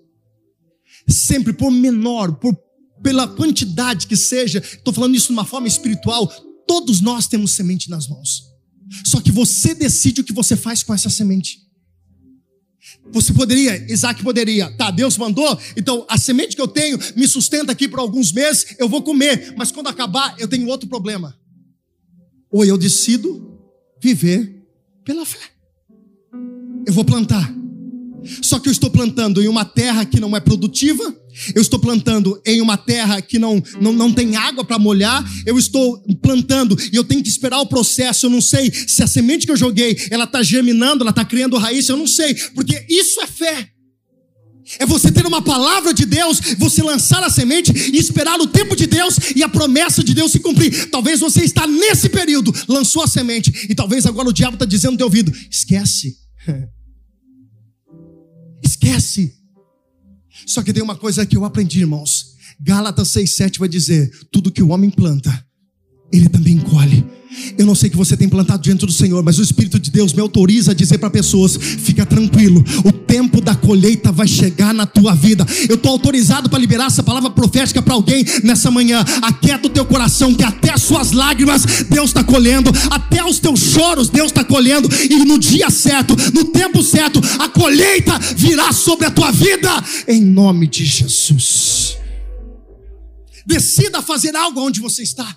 [1.06, 2.56] Sempre, por menor, por,
[3.02, 6.26] pela quantidade que seja, estou falando isso de uma forma espiritual,
[6.66, 8.44] todos nós temos semente nas mãos.
[9.04, 11.58] Só que você decide o que você faz com essa semente.
[13.12, 17.72] Você poderia, Isaac poderia, tá, Deus mandou, então a semente que eu tenho me sustenta
[17.72, 21.38] aqui por alguns meses, eu vou comer, mas quando acabar, eu tenho outro problema.
[22.50, 23.58] Ou eu decido
[24.00, 24.64] viver
[25.04, 25.38] pela fé.
[26.86, 27.54] Eu vou plantar.
[28.42, 31.14] Só que eu estou plantando em uma terra que não é produtiva,
[31.54, 35.58] eu estou plantando em uma terra que não, não, não tem água para molhar, eu
[35.58, 38.26] estou plantando e eu tenho que esperar o processo.
[38.26, 41.58] Eu não sei se a semente que eu joguei ela está germinando, ela está criando
[41.58, 43.70] raiz, eu não sei, porque isso é fé.
[44.78, 48.74] É você ter uma palavra de Deus, você lançar a semente e esperar o tempo
[48.74, 50.88] de Deus e a promessa de Deus se cumprir.
[50.90, 54.92] Talvez você está nesse período, lançou a semente, e talvez agora o diabo está dizendo
[54.92, 56.16] no teu ouvido: esquece.
[58.64, 59.43] Esquece.
[60.46, 62.34] Só que tem uma coisa que eu aprendi, irmãos.
[62.60, 65.44] Gálatas 6,7 vai dizer: tudo que o homem planta,
[66.12, 67.04] ele também colhe.
[67.58, 70.12] Eu não sei que você tem plantado diante do Senhor, mas o Espírito de Deus
[70.12, 74.86] me autoriza a dizer para pessoas: fica tranquilo, o tempo da colheita vai chegar na
[74.86, 75.46] tua vida.
[75.68, 79.04] Eu estou autorizado para liberar essa palavra profética para alguém nessa manhã.
[79.22, 83.60] Aquieta o teu coração, que até as suas lágrimas Deus está colhendo, até os teus
[83.60, 89.06] choros Deus está colhendo, e no dia certo, no tempo certo, a colheita virá sobre
[89.06, 89.70] a tua vida,
[90.08, 91.96] em nome de Jesus.
[93.46, 95.36] Decida fazer algo onde você está.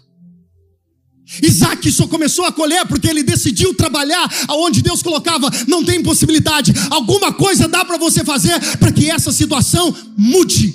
[1.43, 5.49] Isaac só começou a colher porque ele decidiu trabalhar aonde Deus colocava.
[5.67, 6.73] Não tem possibilidade.
[6.89, 10.73] Alguma coisa dá para você fazer para que essa situação mude.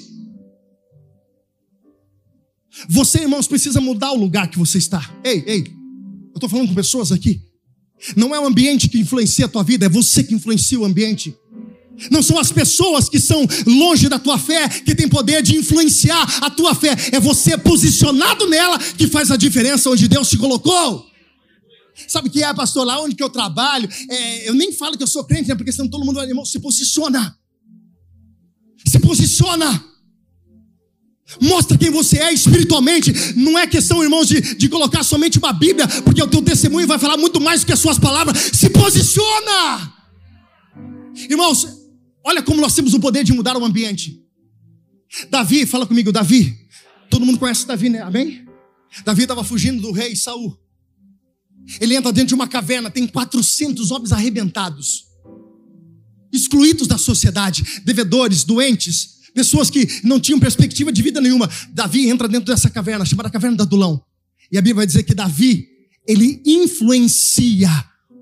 [2.88, 5.10] Você, irmãos, precisa mudar o lugar que você está.
[5.24, 5.60] Ei, ei,
[6.32, 7.40] eu estou falando com pessoas aqui.
[8.16, 11.34] Não é o ambiente que influencia a tua vida, é você que influencia o ambiente.
[12.10, 16.44] Não são as pessoas que são longe da tua fé que tem poder de influenciar
[16.44, 16.96] a tua fé.
[17.12, 21.06] É você posicionado nela que faz a diferença onde Deus te colocou.
[22.08, 22.86] Sabe o que é, pastor?
[22.86, 25.54] Lá onde que eu trabalho, é, eu nem falo que eu sou crente, né?
[25.54, 27.36] Porque senão todo mundo irmão, se posiciona.
[28.86, 29.84] Se posiciona.
[31.40, 33.12] Mostra quem você é espiritualmente.
[33.36, 36.98] Não é questão, irmãos, de, de colocar somente uma Bíblia, porque o teu testemunho vai
[36.98, 38.50] falar muito mais do que as suas palavras.
[38.52, 39.92] Se posiciona.
[41.28, 41.81] Irmãos,
[42.24, 44.22] Olha como nós temos o poder de mudar o ambiente.
[45.30, 46.56] Davi, fala comigo, Davi.
[47.10, 48.00] Todo mundo conhece Davi, né?
[48.00, 48.46] Amém?
[49.04, 50.56] Davi estava fugindo do rei Saul.
[51.80, 55.06] Ele entra dentro de uma caverna, tem 400 homens arrebentados.
[56.32, 61.48] excluídos da sociedade, devedores, doentes, pessoas que não tinham perspectiva de vida nenhuma.
[61.74, 64.02] Davi entra dentro dessa caverna, chamada Caverna do Adulão.
[64.50, 65.68] E a Bíblia vai dizer que Davi,
[66.06, 67.68] ele influencia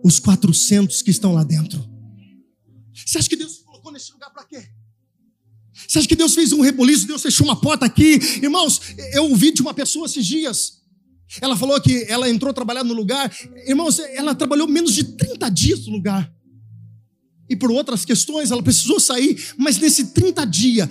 [0.05, 1.89] os 400 que estão lá dentro.
[3.07, 4.69] Você acha que Deus colocou nesse lugar para quê?
[5.89, 8.19] Você acha que Deus fez um reboliço, Deus fechou uma porta aqui?
[8.43, 8.81] Irmãos,
[9.13, 10.81] eu ouvi de uma pessoa esses dias.
[11.41, 13.33] Ela falou que ela entrou trabalhar no lugar.
[13.67, 16.31] Irmãos, ela trabalhou menos de 30 dias no lugar.
[17.49, 19.55] E por outras questões, ela precisou sair.
[19.57, 20.89] Mas nesse 30 dias,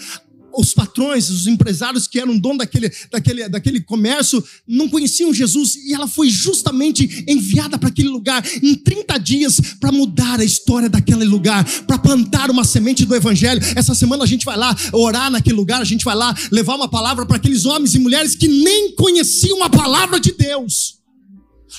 [0.60, 5.93] os patrões, os empresários que eram dono daquele, daquele, daquele comércio, não conheciam Jesus e
[5.93, 11.24] ela foi justamente enviada para aquele lugar em 30 dias para mudar a história daquele
[11.24, 13.62] lugar, para plantar uma semente do Evangelho.
[13.76, 16.89] Essa semana a gente vai lá orar naquele lugar, a gente vai lá levar uma
[16.89, 21.00] palavra para aqueles homens e mulheres que nem conheciam a palavra de Deus.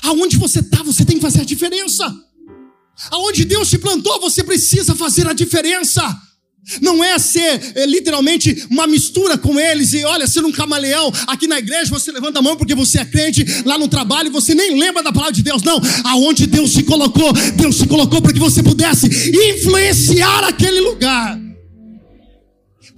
[0.02, 2.14] Aonde você está, você tem que fazer a diferença.
[3.10, 6.02] Aonde Deus te plantou, você precisa fazer a diferença.
[6.80, 11.12] Não é ser é, literalmente uma mistura com eles e olha, ser um camaleão.
[11.26, 14.54] Aqui na igreja você levanta a mão porque você é crente, lá no trabalho você
[14.54, 15.62] nem lembra da palavra de Deus.
[15.62, 19.08] Não, aonde Deus te colocou, Deus te colocou para que você pudesse
[19.52, 21.49] influenciar aquele lugar.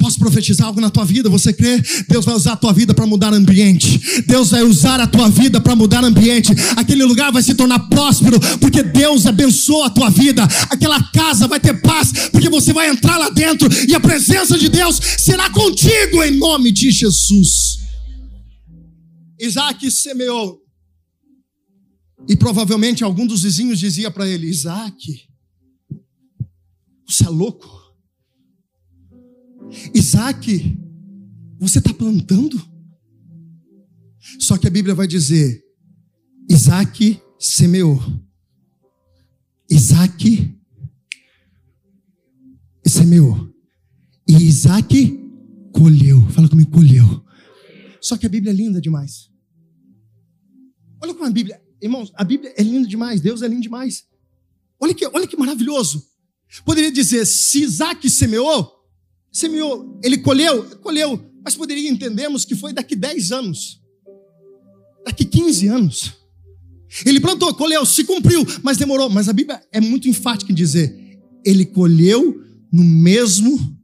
[0.03, 1.31] Posso profetizar algo na tua vida?
[1.31, 1.81] Você crê?
[2.09, 4.23] Deus vai usar a tua vida para mudar ambiente.
[4.27, 6.51] Deus vai usar a tua vida para mudar ambiente.
[6.77, 10.43] Aquele lugar vai se tornar próspero porque Deus abençoa a tua vida.
[10.69, 14.69] Aquela casa vai ter paz porque você vai entrar lá dentro e a presença de
[14.69, 17.79] Deus será contigo em nome de Jesus.
[19.38, 20.59] Isaac semeou.
[22.29, 24.99] E provavelmente algum dos vizinhos dizia para ele: Isaac,
[27.07, 27.82] você é louco?
[29.94, 30.78] Isaac,
[31.58, 32.61] você está plantando?
[34.38, 35.62] Só que a Bíblia vai dizer:
[36.50, 38.00] Isaac semeou.
[39.70, 40.54] Isaac
[42.87, 43.52] semeou.
[44.28, 45.18] E Isaac
[45.72, 46.20] colheu.
[46.30, 47.24] Fala comigo, colheu.
[48.00, 49.30] Só que a Bíblia é linda demais.
[51.02, 53.20] Olha como a Bíblia, irmãos, a Bíblia é linda demais.
[53.20, 54.04] Deus é lindo demais.
[54.78, 56.04] Olha que, olha que maravilhoso.
[56.64, 58.82] Poderia dizer: se Isaac semeou,
[59.33, 63.81] semeou, ele colheu, colheu, mas poderia entendermos que foi daqui 10 anos,
[65.05, 66.12] daqui 15 anos.
[67.07, 69.09] Ele plantou, colheu, se cumpriu, mas demorou.
[69.09, 73.81] Mas a Bíblia é muito enfática em dizer: ele colheu no mesmo.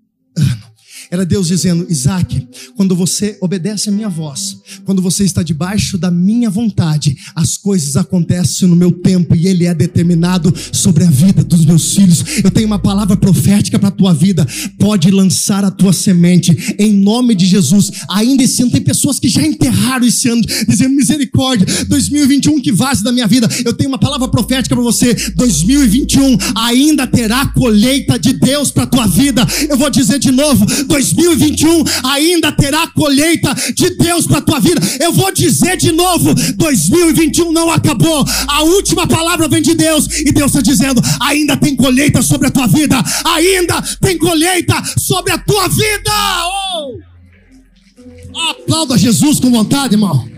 [1.10, 6.10] Era Deus dizendo: Isaac, quando você obedece a minha voz, quando você está debaixo da
[6.10, 11.42] minha vontade, as coisas acontecem no meu tempo e ele é determinado sobre a vida
[11.42, 12.24] dos meus filhos.
[12.44, 14.46] Eu tenho uma palavra profética para a tua vida.
[14.78, 17.90] Pode lançar a tua semente em nome de Jesus.
[18.10, 23.02] Ainda esse ano tem pessoas que já enterraram esse ano, dizendo misericórdia, 2021 que vaze
[23.02, 23.48] da minha vida.
[23.64, 25.14] Eu tenho uma palavra profética para você.
[25.36, 29.46] 2021 ainda terá colheita de Deus para tua vida.
[29.68, 30.66] Eu vou dizer de novo,
[30.98, 34.80] 2021 ainda terá colheita de Deus para a tua vida.
[35.00, 38.24] Eu vou dizer de novo: 2021 não acabou.
[38.48, 42.50] A última palavra vem de Deus e Deus está dizendo: ainda tem colheita sobre a
[42.50, 42.96] tua vida.
[43.24, 46.10] Ainda tem colheita sobre a tua vida.
[46.44, 46.98] Oh!
[48.50, 50.28] Aplauda Jesus com vontade, irmão.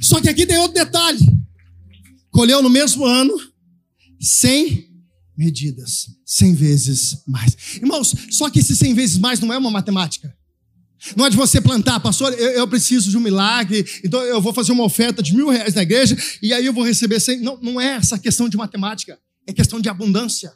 [0.00, 1.18] Só que aqui tem outro detalhe.
[2.30, 3.32] Colheu no mesmo ano,
[4.20, 4.93] sem
[5.36, 7.56] medidas, cem vezes mais.
[7.76, 10.34] Irmãos, só que esse cem vezes mais não é uma matemática.
[11.16, 14.54] Não é de você plantar, pastor, eu, eu, preciso de um milagre, então eu vou
[14.54, 17.40] fazer uma oferta de mil reais na igreja e aí eu vou receber cem.
[17.40, 20.52] Não, não é essa questão de matemática, é questão de abundância.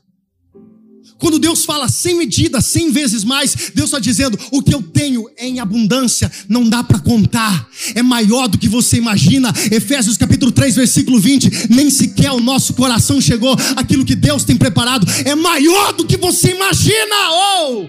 [1.18, 5.28] Quando Deus fala sem medida, cem vezes mais, Deus está dizendo: o que eu tenho
[5.36, 9.52] é em abundância, não dá para contar, é maior do que você imagina.
[9.72, 14.56] Efésios capítulo 3, versículo 20: nem sequer o nosso coração chegou aquilo que Deus tem
[14.56, 17.14] preparado, é maior do que você imagina.
[17.30, 17.88] Oh!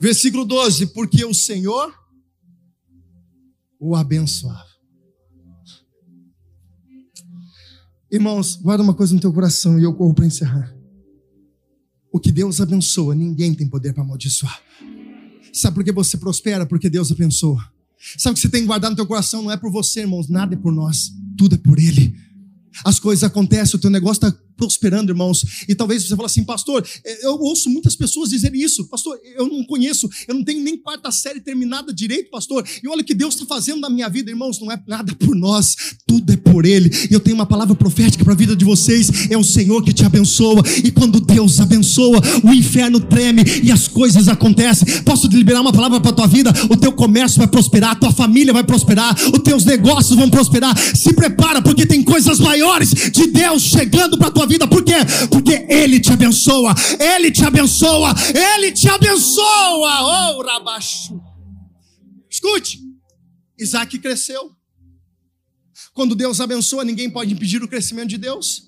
[0.00, 1.92] Versículo 12: porque o Senhor
[3.78, 4.64] o abençoava.
[8.10, 10.75] Irmãos, guarda uma coisa no teu coração e eu corro para encerrar.
[12.16, 14.58] O que Deus abençoa, ninguém tem poder para amaldiçoar.
[15.52, 16.64] Sabe por que você prospera?
[16.64, 17.62] Porque Deus abençoa.
[18.16, 19.42] Sabe o que você tem que guardar no teu coração?
[19.42, 21.12] Não é por você, irmãos, nada é por nós.
[21.36, 22.16] Tudo é por Ele.
[22.82, 25.44] As coisas acontecem, o teu negócio está prosperando, irmãos.
[25.68, 26.86] E talvez você fale assim, pastor,
[27.22, 31.10] eu ouço muitas pessoas dizerem isso, pastor, eu não conheço, eu não tenho nem quarta
[31.10, 32.66] série terminada direito, pastor.
[32.82, 35.34] E olha o que Deus está fazendo na minha vida, irmãos, não é nada por
[35.34, 36.90] nós, tudo é por Ele.
[37.10, 39.92] E eu tenho uma palavra profética para a vida de vocês: é o Senhor que
[39.92, 40.62] te abençoa.
[40.84, 45.02] E quando Deus abençoa, o inferno treme e as coisas acontecem.
[45.02, 46.52] Posso liberar uma palavra para a tua vida?
[46.70, 50.76] O teu comércio vai prosperar, a tua família vai prosperar, os teus negócios vão prosperar.
[50.96, 54.66] Se prepara, porque tem coisas maiores de Deus chegando para a tua vida.
[54.66, 54.94] Por quê?
[55.30, 60.34] Porque Ele te abençoa, Ele te abençoa, Ele te abençoa.
[60.36, 61.20] Oh, Rabachu.
[62.30, 62.80] Escute,
[63.58, 64.50] Isaac cresceu.
[65.94, 68.66] Quando Deus abençoa, ninguém pode impedir o crescimento de Deus.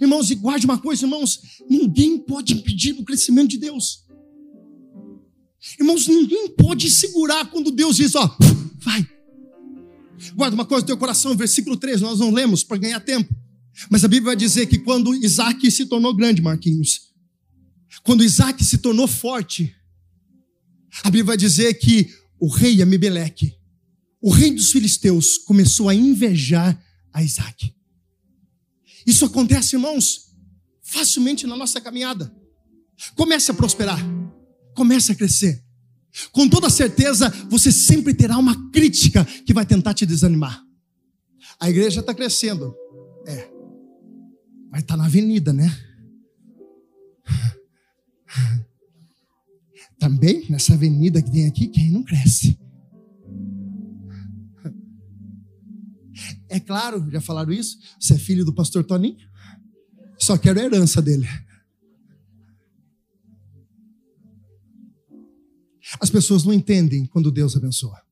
[0.00, 4.04] Irmãos, e guarde uma coisa, irmãos: ninguém pode impedir o crescimento de Deus.
[5.78, 8.36] Irmãos, ninguém pode segurar quando Deus diz: Ó,
[8.78, 9.06] vai.
[10.34, 13.34] Guarda uma coisa no teu coração, versículo 3, nós não lemos para ganhar tempo.
[13.90, 17.12] Mas a Bíblia vai dizer que quando Isaac se tornou grande, Marquinhos,
[18.02, 19.74] quando Isaac se tornou forte,
[21.02, 23.54] a Bíblia vai dizer que o rei Amibeleque,
[24.20, 26.80] o rei dos filisteus, começou a invejar
[27.12, 27.74] a Isaac.
[29.06, 30.30] Isso acontece, irmãos,
[30.82, 32.34] facilmente na nossa caminhada.
[33.14, 33.98] Comece a prosperar,
[34.74, 35.62] comece a crescer.
[36.30, 40.62] Com toda certeza, você sempre terá uma crítica que vai tentar te desanimar.
[41.58, 42.74] A igreja está crescendo,
[44.74, 45.70] mas está na avenida, né?
[50.00, 52.58] Também nessa avenida que tem aqui, quem não cresce?
[56.48, 57.78] É claro, já falaram isso?
[58.00, 59.16] Você é filho do pastor Toninho?
[60.18, 61.28] Só quero a herança dele.
[66.00, 68.02] As pessoas não entendem quando Deus abençoa.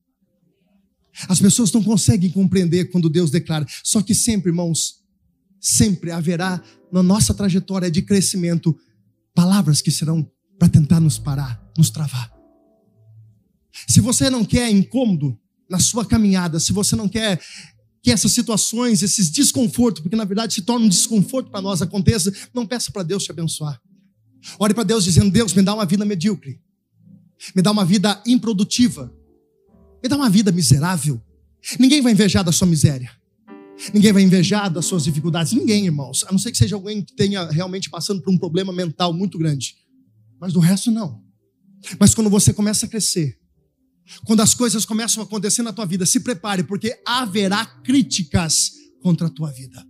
[1.29, 3.67] As pessoas não conseguem compreender quando Deus declara.
[3.83, 5.02] Só que sempre, irmãos,
[5.63, 6.61] sempre haverá
[6.93, 8.77] na nossa trajetória de crescimento
[9.33, 12.33] palavras que serão para tentar nos parar, nos travar.
[13.89, 15.39] Se você não quer incômodo
[15.71, 17.41] na sua caminhada, se você não quer
[18.03, 22.33] que essas situações, esses desconfortos, porque na verdade se torna um desconforto para nós aconteça,
[22.53, 23.81] não peça para Deus te abençoar.
[24.59, 26.61] Ore para Deus dizendo: Deus, me dá uma vida medíocre,
[27.55, 29.15] me dá uma vida improdutiva,
[30.03, 31.23] me dá uma vida miserável.
[31.79, 33.22] Ninguém vai invejar da sua miséria.
[33.93, 35.53] Ninguém vai invejar das suas dificuldades.
[35.53, 36.25] Ninguém, irmãos.
[36.25, 39.39] A não ser que seja alguém que tenha realmente passando por um problema mental muito
[39.39, 39.77] grande.
[40.41, 41.23] Mas do resto, não.
[41.99, 43.39] Mas quando você começa a crescer,
[44.25, 49.27] quando as coisas começam a acontecer na tua vida, se prepare, porque haverá críticas contra
[49.27, 49.85] a tua vida.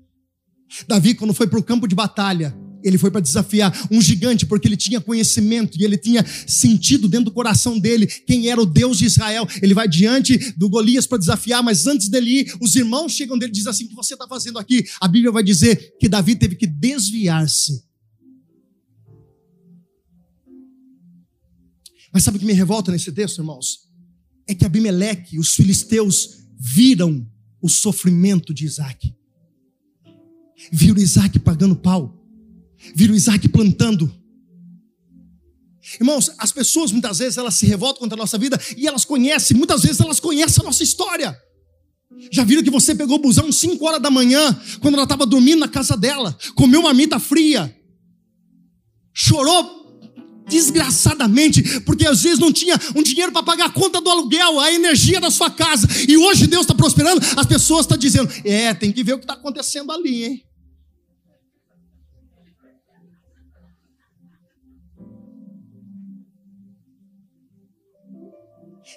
[0.87, 4.69] Davi, quando foi para o campo de batalha, ele foi para desafiar um gigante, porque
[4.69, 8.99] ele tinha conhecimento e ele tinha sentido dentro do coração dele quem era o Deus
[8.99, 9.47] de Israel.
[9.61, 13.53] Ele vai diante do Golias para desafiar, mas antes dele ir, os irmãos chegam dele
[13.53, 14.85] e dizem assim: O que você está fazendo aqui?
[15.01, 17.83] A Bíblia vai dizer que Davi teve que desviar-se.
[22.13, 23.93] Mas sabe o que me revolta nesse texto, irmãos?
[24.47, 27.27] é que Abimeleque, os filisteus, viram
[27.61, 29.15] o sofrimento de Isaac.
[30.71, 32.22] Viram Isaac pagando pau.
[32.95, 34.13] Viram Isaac plantando.
[36.01, 39.57] Irmãos, as pessoas muitas vezes elas se revoltam contra a nossa vida e elas conhecem,
[39.57, 41.37] muitas vezes elas conhecem a nossa história.
[42.31, 45.61] Já viram que você pegou o busão 5 horas da manhã, quando ela estava dormindo
[45.61, 47.75] na casa dela, comeu uma marmita fria,
[49.13, 49.83] chorou
[50.49, 54.73] desgraçadamente, porque às vezes não tinha um dinheiro para pagar a conta do aluguel, a
[54.73, 58.93] energia da sua casa, e hoje Deus está prosperando, as pessoas estão dizendo: é, tem
[58.93, 60.45] que ver o que está acontecendo ali, hein?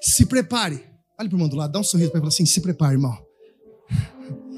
[0.02, 0.76] Se prepare.
[1.18, 2.62] Olha para o irmão do lado, dá um sorriso para ele e fala assim: se
[2.62, 3.18] prepare, irmão.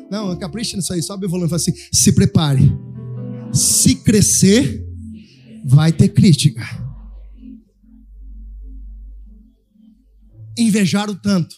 [0.10, 2.72] Não, capricha nisso aí, sobe o volume e fala assim: se prepare.
[3.54, 4.86] Se crescer,
[5.66, 6.64] vai ter crítica.
[10.58, 11.56] Invejaram tanto,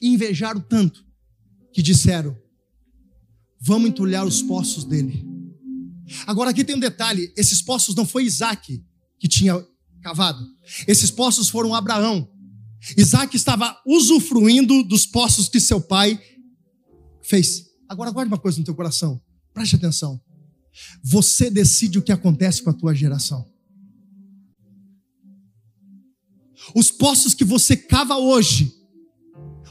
[0.00, 1.04] invejaram tanto,
[1.72, 2.36] que disseram:
[3.60, 5.24] vamos entulhar os poços dele.
[6.26, 8.82] Agora aqui tem um detalhe: esses poços não foi Isaac
[9.18, 9.64] que tinha
[10.02, 10.44] cavado,
[10.88, 12.28] esses poços foram Abraão.
[12.96, 16.20] Isaac estava usufruindo dos poços que seu pai
[17.22, 17.66] fez.
[17.88, 19.20] Agora guarde uma coisa no teu coração,
[19.52, 20.20] preste atenção.
[21.02, 23.48] Você decide o que acontece com a tua geração.
[26.74, 28.72] Os poços que você cava hoje,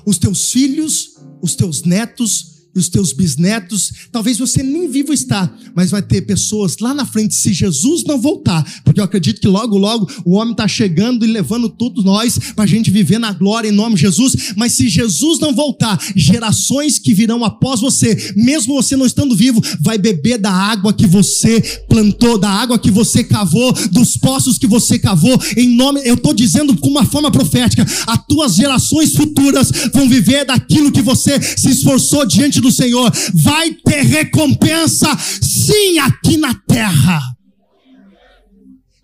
[0.06, 5.14] os teus filhos, os teus netos e e os teus bisnetos, talvez você nem vivo
[5.14, 9.42] está, mas vai ter pessoas lá na frente, se Jesus não voltar, porque eu acredito
[9.42, 13.20] que logo, logo o homem está chegando e levando todos nós para a gente viver
[13.20, 17.82] na glória em nome de Jesus, mas se Jesus não voltar, gerações que virão após
[17.82, 22.80] você, mesmo você não estando vivo, vai beber da água que você plantou, da água
[22.80, 27.06] que você cavou, dos poços que você cavou, em nome, eu estou dizendo com uma
[27.06, 32.69] forma profética, as tuas gerações futuras vão viver daquilo que você se esforçou diante do
[32.72, 35.08] Senhor, vai ter recompensa,
[35.42, 37.20] sim, aqui na terra.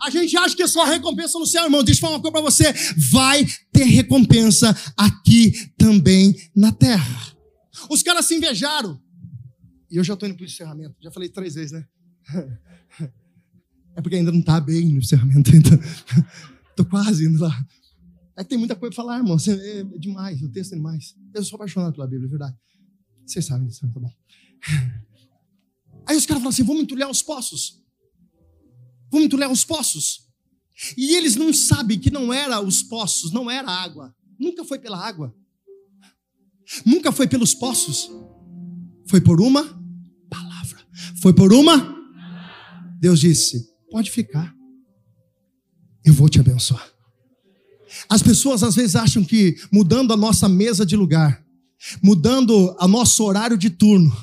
[0.01, 1.83] A gente acha que é só recompensa no céu, irmão.
[1.83, 2.73] Deixa eu falar uma coisa para você.
[3.11, 7.35] Vai ter recompensa aqui também na terra.
[7.89, 9.01] Os caras se invejaram.
[9.89, 10.95] E eu já estou indo para o encerramento.
[11.01, 11.85] Já falei três vezes, né?
[13.97, 15.49] É porque ainda não está bem no encerramento.
[15.55, 15.79] Ainda.
[16.69, 17.65] Estou quase indo lá.
[18.37, 19.37] É que tem muita coisa para falar, irmão.
[19.47, 20.41] É demais.
[20.41, 21.15] O texto é demais.
[21.33, 22.57] Eu sou apaixonado pela Bíblia, é verdade.
[23.25, 24.11] Vocês sabem disso, tá bom.
[26.07, 27.81] Aí os caras falam assim: vamos entulhar os poços.
[29.11, 30.25] Vamos entulhar os poços.
[30.97, 34.13] E eles não sabem que não era os poços, não era água.
[34.37, 35.33] Nunca foi pela água.
[36.85, 38.09] Nunca foi pelos poços.
[39.07, 39.63] Foi por uma
[40.29, 40.85] palavra.
[41.21, 41.95] Foi por uma.
[42.99, 44.53] Deus disse: pode ficar.
[46.03, 46.93] Eu vou te abençoar.
[48.09, 51.44] As pessoas às vezes acham que mudando a nossa mesa de lugar,
[52.01, 54.15] mudando o nosso horário de turno,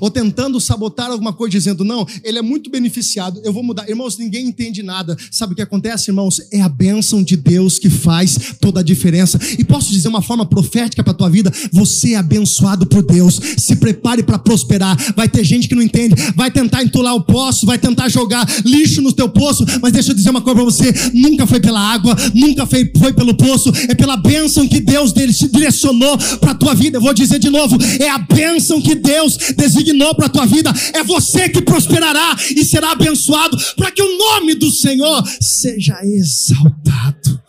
[0.00, 3.88] ou tentando sabotar alguma coisa, dizendo, não, ele é muito beneficiado, eu vou mudar.
[3.88, 5.16] Irmãos, ninguém entende nada.
[5.30, 6.40] Sabe o que acontece, irmãos?
[6.52, 9.38] É a bênção de Deus que faz toda a diferença.
[9.58, 13.40] E posso dizer uma forma profética para a tua vida: você é abençoado por Deus.
[13.56, 14.96] Se prepare para prosperar.
[15.14, 19.00] Vai ter gente que não entende, vai tentar entolar o poço, vai tentar jogar lixo
[19.00, 22.16] no teu poço, mas deixa eu dizer uma coisa para você: nunca foi pela água,
[22.34, 26.98] nunca foi, foi pelo poço, é pela bênção que Deus direcionou para a tua vida.
[26.98, 30.46] Eu vou dizer de novo: é a bênção que Deus designou designou para a tua
[30.46, 35.98] vida, é você que prosperará e será abençoado, para que o nome do Senhor seja
[36.02, 37.42] exaltado.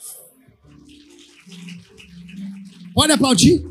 [2.94, 3.64] Pode aplaudir?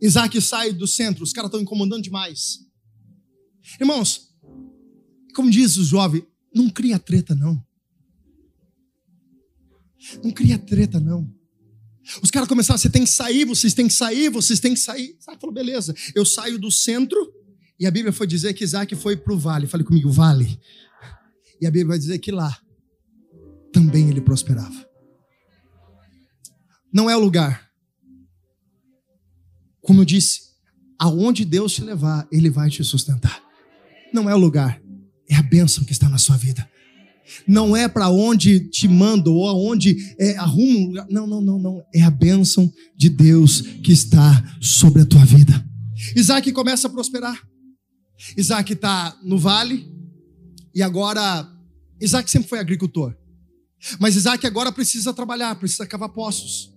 [0.00, 2.60] Isaac sai do centro, os caras estão incomodando demais.
[3.80, 4.28] Irmãos,
[5.34, 7.64] como diz o jovem, não cria treta, não.
[10.22, 11.35] Não cria treta, não.
[12.22, 15.16] Os caras começaram, você tem que sair, vocês têm que sair, vocês têm que sair.
[15.18, 17.18] Isaac falou, beleza, eu saio do centro,
[17.78, 19.66] e a Bíblia foi dizer que Isaac foi para o vale.
[19.66, 20.58] Fale comigo, vale.
[21.60, 22.56] E a Bíblia vai dizer que lá
[23.72, 24.86] também ele prosperava.
[26.92, 27.70] Não é o lugar.
[29.82, 30.40] Como eu disse,
[30.98, 33.42] aonde Deus te levar, Ele vai te sustentar.
[34.12, 34.80] Não é o lugar,
[35.28, 36.68] é a bênção que está na sua vida
[37.46, 41.06] não é para onde te mando ou aonde é, arrumo um lugar.
[41.10, 41.82] Não, não, não, não.
[41.94, 45.64] É a bênção de Deus que está sobre a tua vida.
[46.14, 47.40] Isaac começa a prosperar.
[48.36, 49.86] Isaac está no vale
[50.74, 51.48] e agora.
[52.00, 53.14] Isaac sempre foi agricultor.
[53.98, 56.72] Mas Isaac agora precisa trabalhar, precisa cavar poços.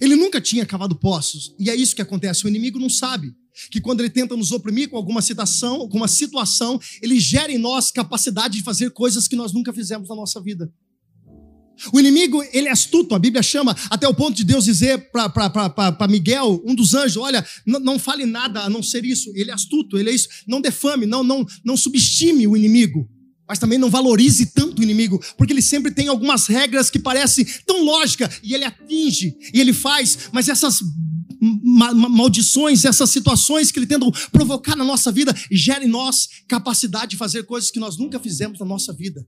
[0.00, 1.54] Ele nunca tinha cavado poços.
[1.58, 2.44] E é isso que acontece.
[2.44, 3.32] O inimigo não sabe
[3.70, 7.90] que quando ele tenta nos oprimir com alguma situação, alguma situação, ele gera em nós
[7.90, 10.70] capacidade de fazer coisas que nós nunca fizemos na nossa vida.
[11.92, 16.08] O inimigo, ele é astuto, a Bíblia chama, até o ponto de Deus dizer para
[16.08, 19.30] Miguel, um dos anjos: olha, não, fale nada a não ser isso.
[19.34, 20.28] Ele é astuto, ele é isso.
[20.46, 23.08] Não defame, não, não, não subestime o inimigo,
[23.46, 27.46] mas também não valorize tanto o inimigo, porque ele sempre tem algumas regras que parecem
[27.66, 30.80] tão lógicas, e ele atinge, e ele faz, mas essas
[31.40, 37.16] maldições, essas situações que ele tenta provocar na nossa vida, gera em nós capacidade de
[37.16, 39.26] fazer coisas que nós nunca fizemos na nossa vida.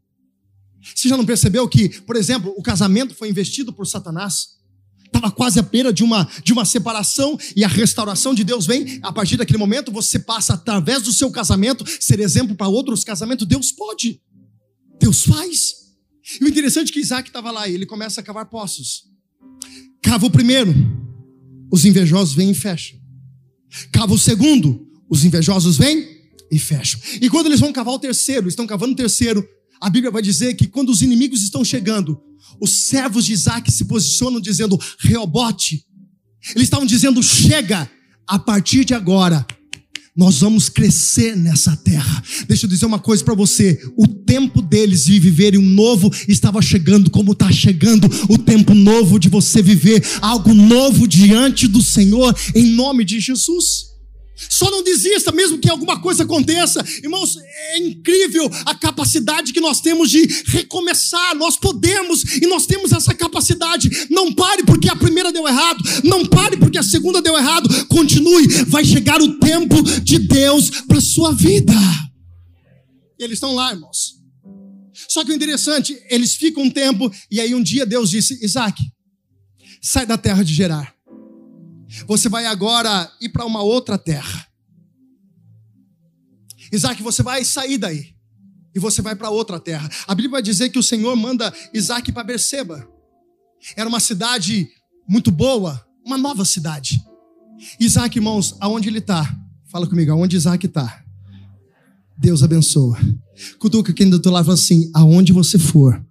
[0.95, 4.59] Você já não percebeu que, por exemplo, o casamento foi investido por Satanás?
[5.05, 9.01] Estava quase à beira de uma, de uma separação e a restauração de Deus vem.
[9.03, 13.47] A partir daquele momento, você passa, através do seu casamento, ser exemplo para outros casamentos.
[13.47, 14.21] Deus pode,
[15.01, 15.79] Deus faz.
[16.41, 19.05] E o interessante é que Isaac estava lá e ele começa a cavar poços.
[20.03, 20.75] Cava o primeiro,
[21.71, 22.99] os invejosos vêm e fecham.
[23.93, 26.07] Cava o segundo, os invejosos vêm
[26.51, 27.01] e fecham.
[27.21, 29.47] E quando eles vão cavar o terceiro, estão cavando o terceiro,
[29.81, 32.21] a Bíblia vai dizer que quando os inimigos estão chegando,
[32.61, 35.85] os servos de Isaac se posicionam dizendo: Reobote.
[36.55, 37.91] Eles estavam dizendo: Chega,
[38.27, 39.47] a partir de agora,
[40.19, 42.25] nós vamos crescer nessa terra.
[42.49, 46.61] Deixa eu dizer uma coisa para você: o tempo deles de viverem um novo estava
[46.61, 52.37] chegando, como está chegando o tempo novo de você viver algo novo diante do Senhor,
[52.53, 53.88] em nome de Jesus.
[54.49, 56.85] Só não desista, mesmo que alguma coisa aconteça.
[57.03, 61.35] Irmãos, é incrível a capacidade que nós temos de recomeçar.
[61.35, 64.07] Nós podemos e nós temos essa capacidade.
[64.11, 65.83] Não pare porque a primeira deu errado.
[66.05, 67.69] Não pare porque a segunda deu errado.
[67.87, 68.47] Continue.
[68.67, 71.75] Vai chegar o tempo de Deus para sua vida.
[73.19, 74.19] Eles estão lá, irmãos.
[75.09, 78.81] Só que o interessante, eles ficam um tempo e aí um dia Deus disse: Isaac,
[79.81, 80.98] sai da terra de Gerar
[82.07, 84.47] você vai agora ir para uma outra terra.
[86.73, 88.15] Isaac, você vai sair daí.
[88.75, 89.89] E você vai para outra terra.
[90.07, 92.87] A Bíblia vai dizer que o Senhor manda Isaac para Berseba.
[93.75, 94.69] Era uma cidade
[95.09, 97.03] muito boa, uma nova cidade.
[97.81, 99.37] Isaac, irmãos, aonde ele está?
[99.71, 101.03] Fala comigo, aonde Isaac está?
[102.17, 102.99] Deus abençoa.
[103.59, 106.05] Cutuca quem do outro lado fala assim: aonde você for.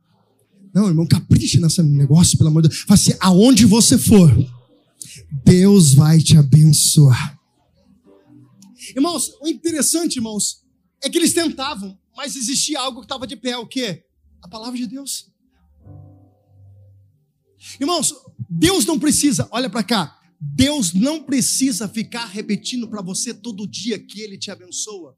[0.74, 2.82] Não, irmão, capriche nesse negócio, pelo amor de Deus.
[2.82, 4.32] Fala assim: aonde você for
[5.32, 7.38] Deus vai te abençoar.
[8.96, 10.64] Irmãos, o interessante, irmãos,
[11.04, 14.06] é que eles tentavam, mas existia algo que estava de pé, o quê?
[14.42, 15.30] A palavra de Deus.
[17.80, 18.14] Irmãos,
[18.50, 24.00] Deus não precisa, olha para cá, Deus não precisa ficar repetindo para você todo dia
[24.00, 25.18] que Ele te abençoa.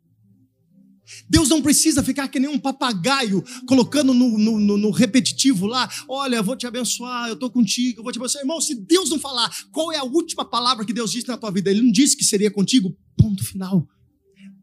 [1.29, 5.89] Deus não precisa ficar que nem um papagaio colocando no, no, no, no repetitivo lá:
[6.07, 8.43] olha, eu vou te abençoar, eu estou contigo, eu vou te abençoar.
[8.43, 11.51] Irmão, se Deus não falar qual é a última palavra que Deus disse na tua
[11.51, 13.87] vida, Ele não disse que seria contigo, ponto final.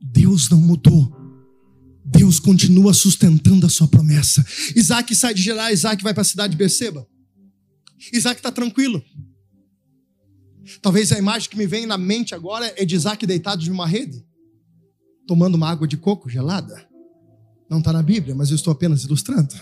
[0.01, 1.15] Deus não mudou.
[2.05, 4.45] Deus continua sustentando a sua promessa.
[4.77, 7.07] Isaac sai de Gerar, Isaac vai para a cidade de Beceba.
[8.13, 9.03] Isaac está tranquilo.
[10.81, 13.87] Talvez a imagem que me vem na mente agora é de Isaac deitado de uma
[13.87, 14.25] rede
[15.27, 16.89] tomando uma água de coco gelada.
[17.69, 19.53] Não está na Bíblia, mas eu estou apenas ilustrando.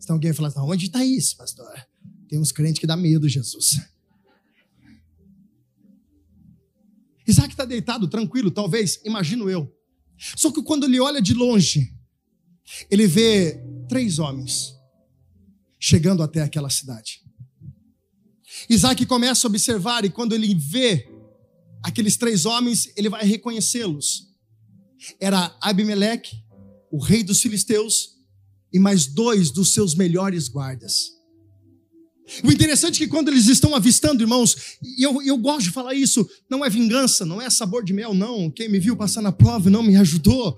[0.00, 1.70] Se alguém falar, assim, onde está isso, pastor?
[2.28, 3.78] Tem uns crentes que dá medo, Jesus.
[7.26, 9.72] Isaac está deitado, tranquilo, talvez, imagino eu.
[10.36, 11.94] Só que quando ele olha de longe,
[12.90, 14.74] ele vê três homens
[15.78, 17.20] chegando até aquela cidade.
[18.68, 21.08] Isaac começa a observar, e quando ele vê
[21.82, 24.31] aqueles três homens, ele vai reconhecê-los
[25.20, 26.36] era Abimeleque,
[26.90, 28.12] o rei dos filisteus,
[28.72, 31.12] e mais dois dos seus melhores guardas.
[32.42, 35.94] O interessante é que quando eles estão avistando, irmãos, e eu, eu gosto de falar
[35.94, 38.50] isso, não é vingança, não é sabor de mel, não.
[38.50, 40.56] Quem me viu passar na prova não me ajudou.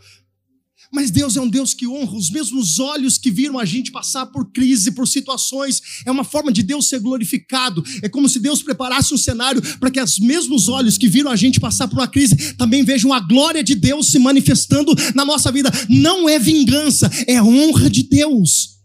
[0.94, 4.26] Mas Deus é um Deus que honra os mesmos olhos que viram a gente passar
[4.26, 5.82] por crise, por situações.
[6.06, 7.82] É uma forma de Deus ser glorificado.
[8.00, 11.36] É como se Deus preparasse um cenário para que os mesmos olhos que viram a
[11.36, 15.50] gente passar por uma crise também vejam a glória de Deus se manifestando na nossa
[15.50, 15.68] vida.
[15.88, 18.78] Não é vingança, é honra de Deus.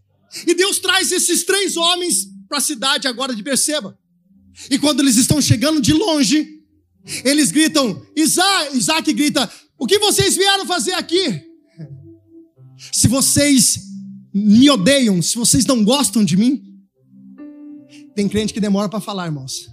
[0.48, 3.96] E Deus traz esses três homens para a cidade agora de Perceba.
[4.72, 6.44] E quando eles estão chegando de longe,
[7.24, 9.48] eles gritam: Isaac, Isaac grita:
[9.78, 11.49] O que vocês vieram fazer aqui?
[12.92, 13.90] Se vocês
[14.34, 16.64] me odeiam, se vocês não gostam de mim,
[18.16, 19.70] tem crente que demora para falar, irmãos.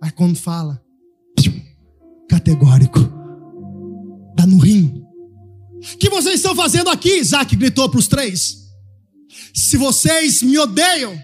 [0.00, 0.82] Mas quando fala,
[2.28, 2.98] categórico,
[4.34, 5.02] dá no rim.
[5.94, 7.18] O que vocês estão fazendo aqui?
[7.18, 8.64] Isaac gritou para os três.
[9.54, 11.16] Se vocês me odeiam.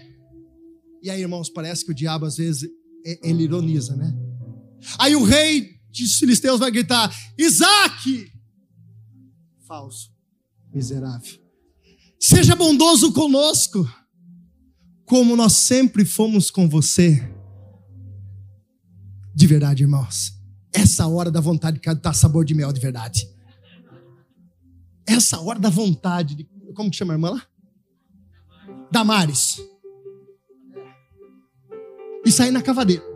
[1.03, 2.69] E aí, irmãos, parece que o diabo às vezes
[3.23, 4.13] ele ironiza, né?
[4.99, 8.31] Aí o rei de filisteus vai gritar: Isaac!
[9.67, 10.10] Falso
[10.73, 11.39] miserável.
[12.19, 13.87] Seja bondoso conosco,
[15.05, 17.21] como nós sempre fomos com você.
[19.33, 20.39] De verdade, irmãos.
[20.73, 23.27] Essa hora da vontade de cantar sabor de mel de verdade.
[25.05, 26.49] Essa hora da vontade de.
[26.73, 27.47] Como que chama a irmã lá?
[28.91, 29.57] Damares.
[32.25, 33.10] E sair na cavadeira.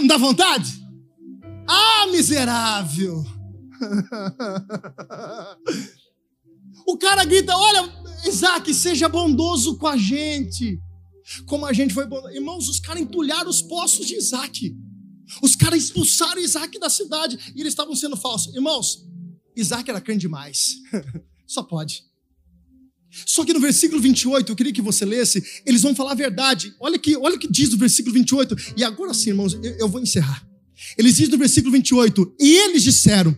[0.00, 0.80] Não dá vontade?
[1.66, 3.24] Ah, miserável!
[6.86, 7.92] o cara grita: Olha,
[8.24, 10.80] Isaac, seja bondoso com a gente.
[11.46, 12.32] Como a gente foi bondoso.
[12.32, 14.76] Irmãos, os caras entulharam os poços de Isaac.
[15.42, 18.54] Os caras expulsaram Isaac da cidade e eles estavam sendo falsos.
[18.54, 19.04] Irmãos,
[19.56, 20.76] Isaac era crente demais.
[21.44, 22.07] Só pode.
[23.26, 26.74] Só que no versículo 28, eu queria que você lesse, eles vão falar a verdade.
[26.80, 28.56] Olha, que, olha o que diz no versículo 28.
[28.76, 30.46] E agora sim, irmãos, eu, eu vou encerrar.
[30.96, 33.36] Eles dizem no versículo 28, e eles disseram: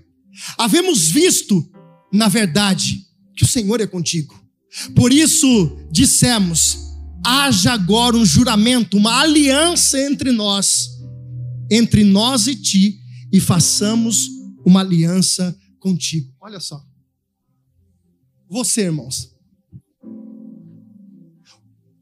[0.58, 1.68] Havemos visto,
[2.12, 3.06] na verdade,
[3.36, 4.38] que o Senhor é contigo.
[4.94, 6.78] Por isso dissemos:
[7.24, 10.90] haja agora um juramento, uma aliança entre nós,
[11.70, 13.00] entre nós e ti,
[13.32, 14.28] e façamos
[14.64, 16.32] uma aliança contigo.
[16.40, 16.84] Olha só.
[18.48, 19.29] Você, irmãos,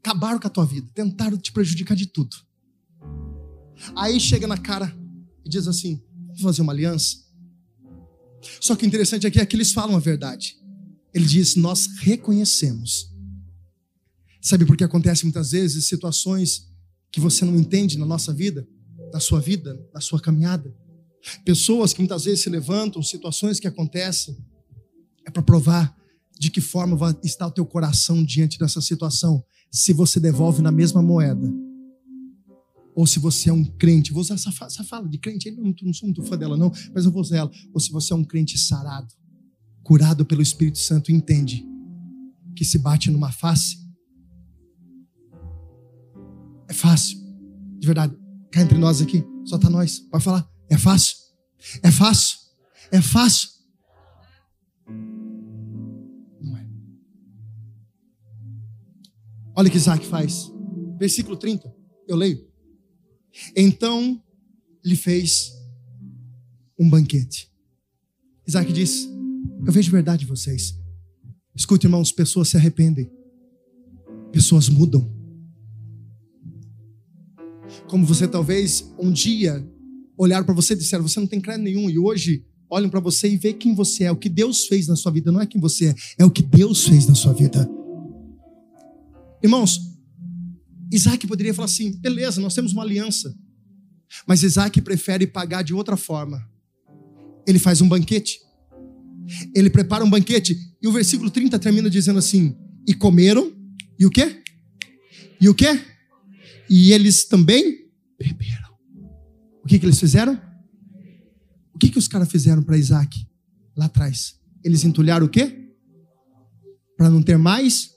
[0.09, 2.35] acabaram com a tua vida, tentaram te prejudicar de tudo.
[3.95, 4.95] Aí chega na cara
[5.45, 7.17] e diz assim: vamos fazer uma aliança.
[8.59, 10.57] Só que o interessante aqui é que eles falam a verdade.
[11.13, 13.09] Ele diz: nós reconhecemos.
[14.41, 16.67] Sabe por que acontece muitas vezes situações
[17.11, 18.67] que você não entende na nossa vida,
[19.13, 20.73] na sua vida, na sua caminhada?
[21.45, 24.37] Pessoas que muitas vezes se levantam, situações que acontecem,
[25.27, 25.95] é para provar
[26.39, 29.43] de que forma estar o teu coração diante dessa situação.
[29.71, 31.53] Se você devolve na mesma moeda,
[32.95, 35.73] ou se você é um crente, vou usar essa, essa fala de crente, eu não,
[35.81, 37.51] não sou muito fã dela não, mas eu vou usar ela.
[37.73, 39.13] Ou se você é um crente sarado,
[39.83, 41.65] curado pelo Espírito Santo, entende
[42.55, 43.77] que se bate numa face,
[46.67, 47.17] é fácil,
[47.79, 48.15] de verdade.
[48.51, 51.15] Cá entre nós aqui, só tá nós, pode falar, é fácil,
[51.81, 52.37] é fácil,
[52.91, 53.49] é fácil.
[59.59, 60.49] Olha o que Isaac faz,
[60.97, 61.69] versículo 30,
[62.07, 62.47] eu leio.
[63.53, 64.23] Então
[64.81, 65.51] lhe fez
[66.79, 67.51] um banquete.
[68.47, 69.09] Isaac disse:
[69.65, 70.79] Eu vejo verdade em vocês.
[71.53, 73.11] Escute, irmãos, pessoas se arrependem,
[74.31, 75.13] pessoas mudam.
[77.89, 79.61] Como você talvez um dia
[80.17, 83.27] olhar para você e disser: Você não tem crédito nenhum, e hoje olham para você
[83.27, 85.59] e vê quem você é, o que Deus fez na sua vida, não é quem
[85.59, 87.69] você é, é o que Deus fez na sua vida.
[89.41, 89.79] Irmãos,
[90.91, 93.35] Isaac poderia falar assim: beleza, nós temos uma aliança.
[94.27, 96.43] Mas Isaac prefere pagar de outra forma.
[97.47, 98.39] Ele faz um banquete.
[99.55, 100.57] Ele prepara um banquete.
[100.81, 102.55] E o versículo 30 termina dizendo assim:
[102.87, 103.53] E comeram,
[103.97, 104.43] e o quê?
[105.39, 105.79] E o quê?
[106.69, 108.69] E eles também beberam.
[109.63, 110.39] O que, que eles fizeram?
[111.73, 113.25] O que, que os caras fizeram para Isaac
[113.75, 114.35] lá atrás?
[114.63, 115.69] Eles entulharam o quê?
[116.97, 117.91] Para não ter mais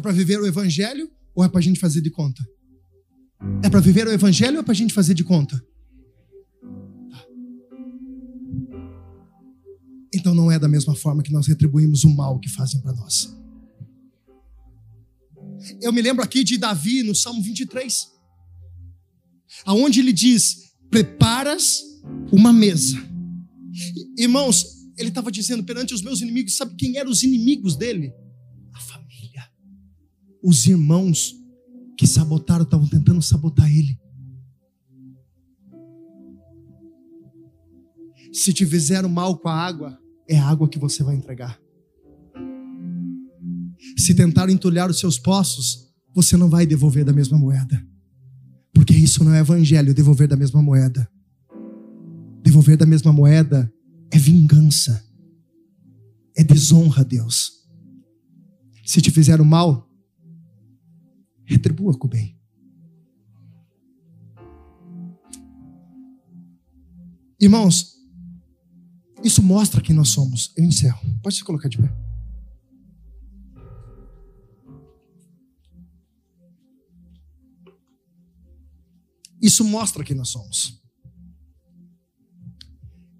[0.00, 2.42] É para viver o evangelho ou é para a gente fazer de conta?
[3.62, 5.62] É para viver o evangelho ou é para a gente fazer de conta?
[10.14, 13.36] Então não é da mesma forma que nós retribuímos o mal que fazem para nós.
[15.82, 18.08] Eu me lembro aqui de Davi no Salmo 23,
[19.66, 21.82] aonde ele diz: "Preparas
[22.32, 22.96] uma mesa".
[24.16, 24.64] Irmãos,
[24.96, 28.14] ele estava dizendo perante os meus inimigos, sabe quem eram os inimigos dele?
[30.42, 31.34] Os irmãos
[31.96, 33.98] que sabotaram estavam tentando sabotar ele.
[38.32, 41.60] Se te fizeram mal com a água, é a água que você vai entregar.
[43.98, 47.84] Se tentaram entulhar os seus poços, você não vai devolver da mesma moeda.
[48.72, 51.10] Porque isso não é evangelho, devolver da mesma moeda.
[52.42, 53.70] Devolver da mesma moeda
[54.10, 55.04] é vingança.
[56.36, 57.50] É desonra a Deus.
[58.86, 59.89] Se te fizeram mal,
[61.50, 62.38] retribua com o bem.
[67.40, 67.96] Irmãos,
[69.24, 70.52] isso mostra quem nós somos.
[70.56, 71.00] Eu encerro.
[71.22, 71.92] Pode se colocar de pé.
[79.42, 80.80] Isso mostra quem nós somos.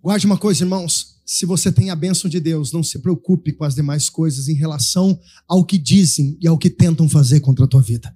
[0.03, 1.20] Guarde uma coisa, irmãos.
[1.33, 4.55] Se você tem a bênção de Deus, não se preocupe com as demais coisas em
[4.55, 5.17] relação
[5.47, 8.13] ao que dizem e ao que tentam fazer contra a tua vida.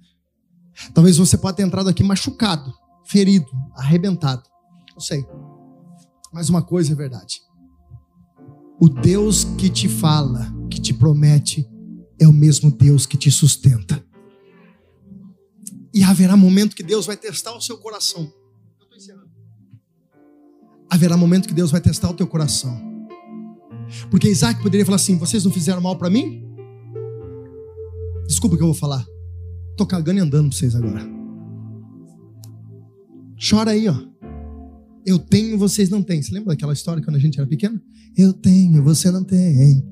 [0.93, 2.73] Talvez você possa ter entrado aqui machucado,
[3.05, 4.43] ferido, arrebentado.
[4.91, 5.25] Não sei.
[6.33, 7.39] Mas uma coisa é verdade.
[8.81, 11.65] O Deus que te fala, que te promete,
[12.19, 14.05] é o mesmo Deus que te sustenta.
[15.93, 18.29] E haverá momento que Deus vai testar o seu coração.
[20.89, 22.94] Haverá momento que Deus vai testar o teu coração.
[24.09, 26.43] Porque Isaac poderia falar assim: vocês não fizeram mal para mim?
[28.27, 29.05] Desculpa o que eu vou falar.
[29.77, 31.05] Tô cagando e andando pra vocês agora.
[33.49, 33.95] Chora aí, ó.
[35.05, 36.21] Eu tenho, vocês não têm.
[36.21, 37.79] Você lembra daquela história quando a gente era pequeno?
[38.17, 39.85] Eu tenho, você não tem.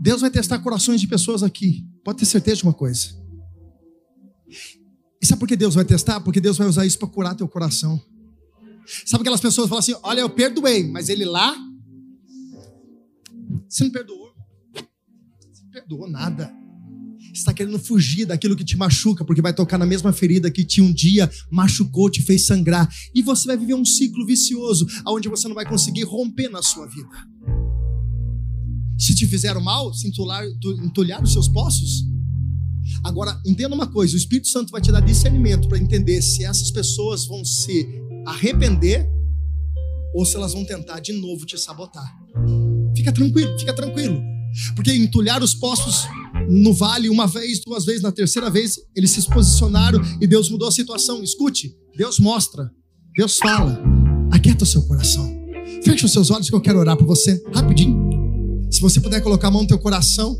[0.00, 1.84] Deus vai testar corações de pessoas aqui.
[2.04, 3.08] Pode ter certeza de uma coisa.
[5.20, 6.20] E sabe por que Deus vai testar?
[6.20, 8.00] Porque Deus vai usar isso para curar teu coração.
[9.04, 11.56] Sabe aquelas pessoas que falam assim: olha, eu perdoei, mas ele lá.
[13.68, 14.28] Você não perdoou
[15.78, 16.52] perdoou nada.
[17.32, 20.80] Está querendo fugir daquilo que te machuca, porque vai tocar na mesma ferida que te
[20.80, 22.88] um dia machucou, te fez sangrar.
[23.14, 26.86] E você vai viver um ciclo vicioso, onde você não vai conseguir romper na sua
[26.86, 27.08] vida.
[28.98, 30.44] Se te fizeram mal, se entulhar,
[30.84, 32.08] entulhar os seus poços,
[33.04, 36.70] Agora, entenda uma coisa: o Espírito Santo vai te dar discernimento para entender se essas
[36.70, 37.86] pessoas vão se
[38.28, 39.08] arrepender
[40.14, 42.16] ou se elas vão tentar de novo te sabotar.
[42.96, 44.20] Fica tranquilo, fica tranquilo.
[44.74, 46.06] Porque entulhar os poços
[46.48, 50.68] no vale uma vez, duas vezes, na terceira vez, eles se posicionaram e Deus mudou
[50.68, 51.22] a situação.
[51.22, 52.70] Escute, Deus mostra,
[53.16, 53.80] Deus fala.
[54.30, 55.36] Aquieta o seu coração.
[55.82, 58.08] Feche os seus olhos que eu quero orar por você, rapidinho.
[58.70, 60.36] Se você puder colocar a mão no teu coração,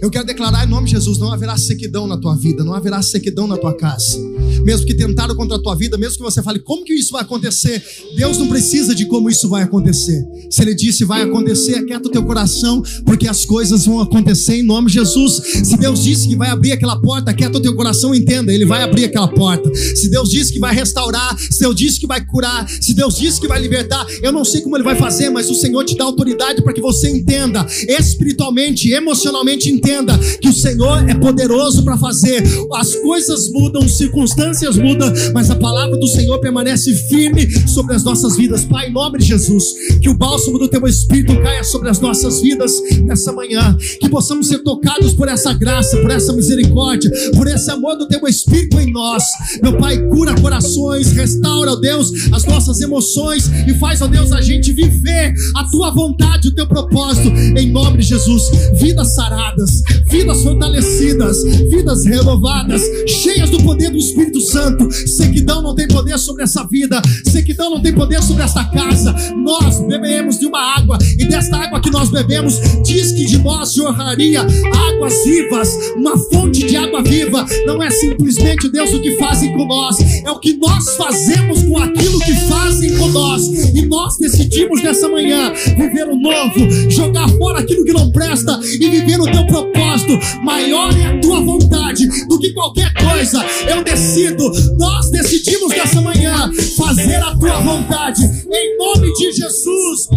[0.00, 3.02] eu quero declarar em nome de Jesus: não haverá sequidão na tua vida, não haverá
[3.02, 4.18] sequidão na tua casa.
[4.64, 7.22] Mesmo que tentaram contra a tua vida, mesmo que você fale como que isso vai
[7.22, 7.82] acontecer,
[8.16, 10.24] Deus não precisa de como isso vai acontecer.
[10.50, 14.62] Se Ele disse vai acontecer, aquieta o teu coração, porque as coisas vão acontecer em
[14.62, 15.42] nome de Jesus.
[15.64, 18.82] Se Deus disse que vai abrir aquela porta, aquieta o teu coração, entenda, Ele vai
[18.82, 19.74] abrir aquela porta.
[19.74, 23.40] Se Deus disse que vai restaurar, se Deus disse que vai curar, se Deus disse
[23.40, 26.04] que vai libertar, eu não sei como Ele vai fazer, mas o Senhor te dá
[26.04, 32.42] autoridade para que você entenda espiritualmente, emocionalmente entenda que o Senhor é poderoso para fazer.
[32.74, 38.36] As coisas mudam, circunstâncias mudam, mas a palavra do Senhor permanece firme sobre as nossas
[38.36, 38.64] vidas.
[38.64, 39.64] Pai, em nome de Jesus,
[40.02, 42.72] que o bálsamo do teu espírito caia sobre as nossas vidas
[43.04, 47.96] nessa manhã, que possamos ser tocados por essa graça, por essa misericórdia, por esse amor
[47.96, 49.22] do teu espírito em nós.
[49.62, 54.40] Meu Pai, cura corações, restaura, ó Deus, as nossas emoções e faz, ó Deus, a
[54.40, 58.42] gente viver a tua vontade, o teu propósito em nome de Jesus.
[58.74, 59.67] Vidas saradas,
[60.06, 64.90] vidas fortalecidas, vidas renovadas, cheias do poder do Espírito Santo.
[64.90, 69.14] Sequidão não tem poder sobre essa vida, sequidão não tem poder sobre esta casa.
[69.36, 72.54] Nós bebemos de uma água, e desta água que nós bebemos,
[72.84, 77.44] diz que de nós jorraria águas vivas, uma fonte de água viva.
[77.66, 81.78] Não é simplesmente Deus o que fazem com nós, é o que nós fazemos com
[81.78, 83.46] aquilo que fazem com nós.
[83.74, 88.88] E nós decidimos nessa manhã viver o novo, jogar fora aquilo que não presta e
[88.88, 93.44] viver o teu propósito propósito, maior é a tua vontade do que qualquer coisa.
[93.68, 100.08] Eu decido, nós decidimos nessa manhã fazer a tua vontade, em nome de Jesus.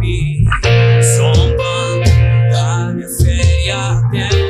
[0.00, 0.44] Me
[1.16, 2.10] zombando
[2.50, 4.45] da minha fé até